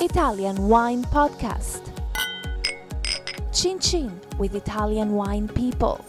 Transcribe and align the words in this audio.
Italian 0.00 0.68
Wine 0.68 1.02
Podcast. 1.02 1.80
Chin 3.52 3.80
Chin 3.80 4.20
with 4.38 4.54
Italian 4.54 5.10
wine 5.12 5.48
people. 5.48 6.04